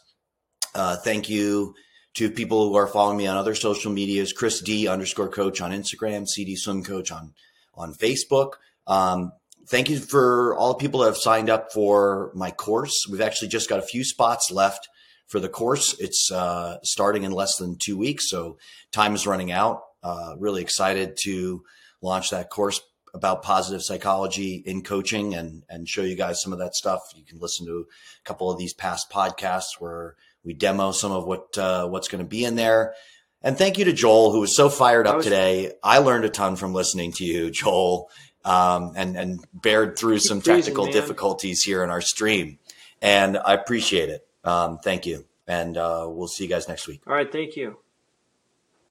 [0.73, 1.75] Uh, thank you
[2.15, 5.71] to people who are following me on other social medias, Chris D underscore coach on
[5.71, 7.33] Instagram, CD Swim Coach on
[7.75, 8.53] on Facebook.
[8.87, 9.31] Um,
[9.67, 13.05] thank you for all the people that have signed up for my course.
[13.09, 14.89] We've actually just got a few spots left
[15.31, 15.95] for the course.
[15.97, 18.57] It's uh, starting in less than two weeks, so
[18.91, 19.81] time is running out.
[20.03, 21.63] Uh, really excited to
[22.01, 22.81] launch that course
[23.13, 26.99] about positive psychology in coaching and and show you guys some of that stuff.
[27.15, 31.25] You can listen to a couple of these past podcasts where we demo some of
[31.25, 32.93] what uh, what's going to be in there.
[33.41, 35.71] And thank you to Joel, who was so fired up was- today.
[35.81, 38.09] I learned a ton from listening to you, Joel,
[38.43, 42.59] um, and and bared through some technical difficulties here in our stream.
[43.01, 44.27] And I appreciate it.
[44.43, 47.01] Um, thank you, and uh, we'll see you guys next week.
[47.07, 47.77] All right, thank you.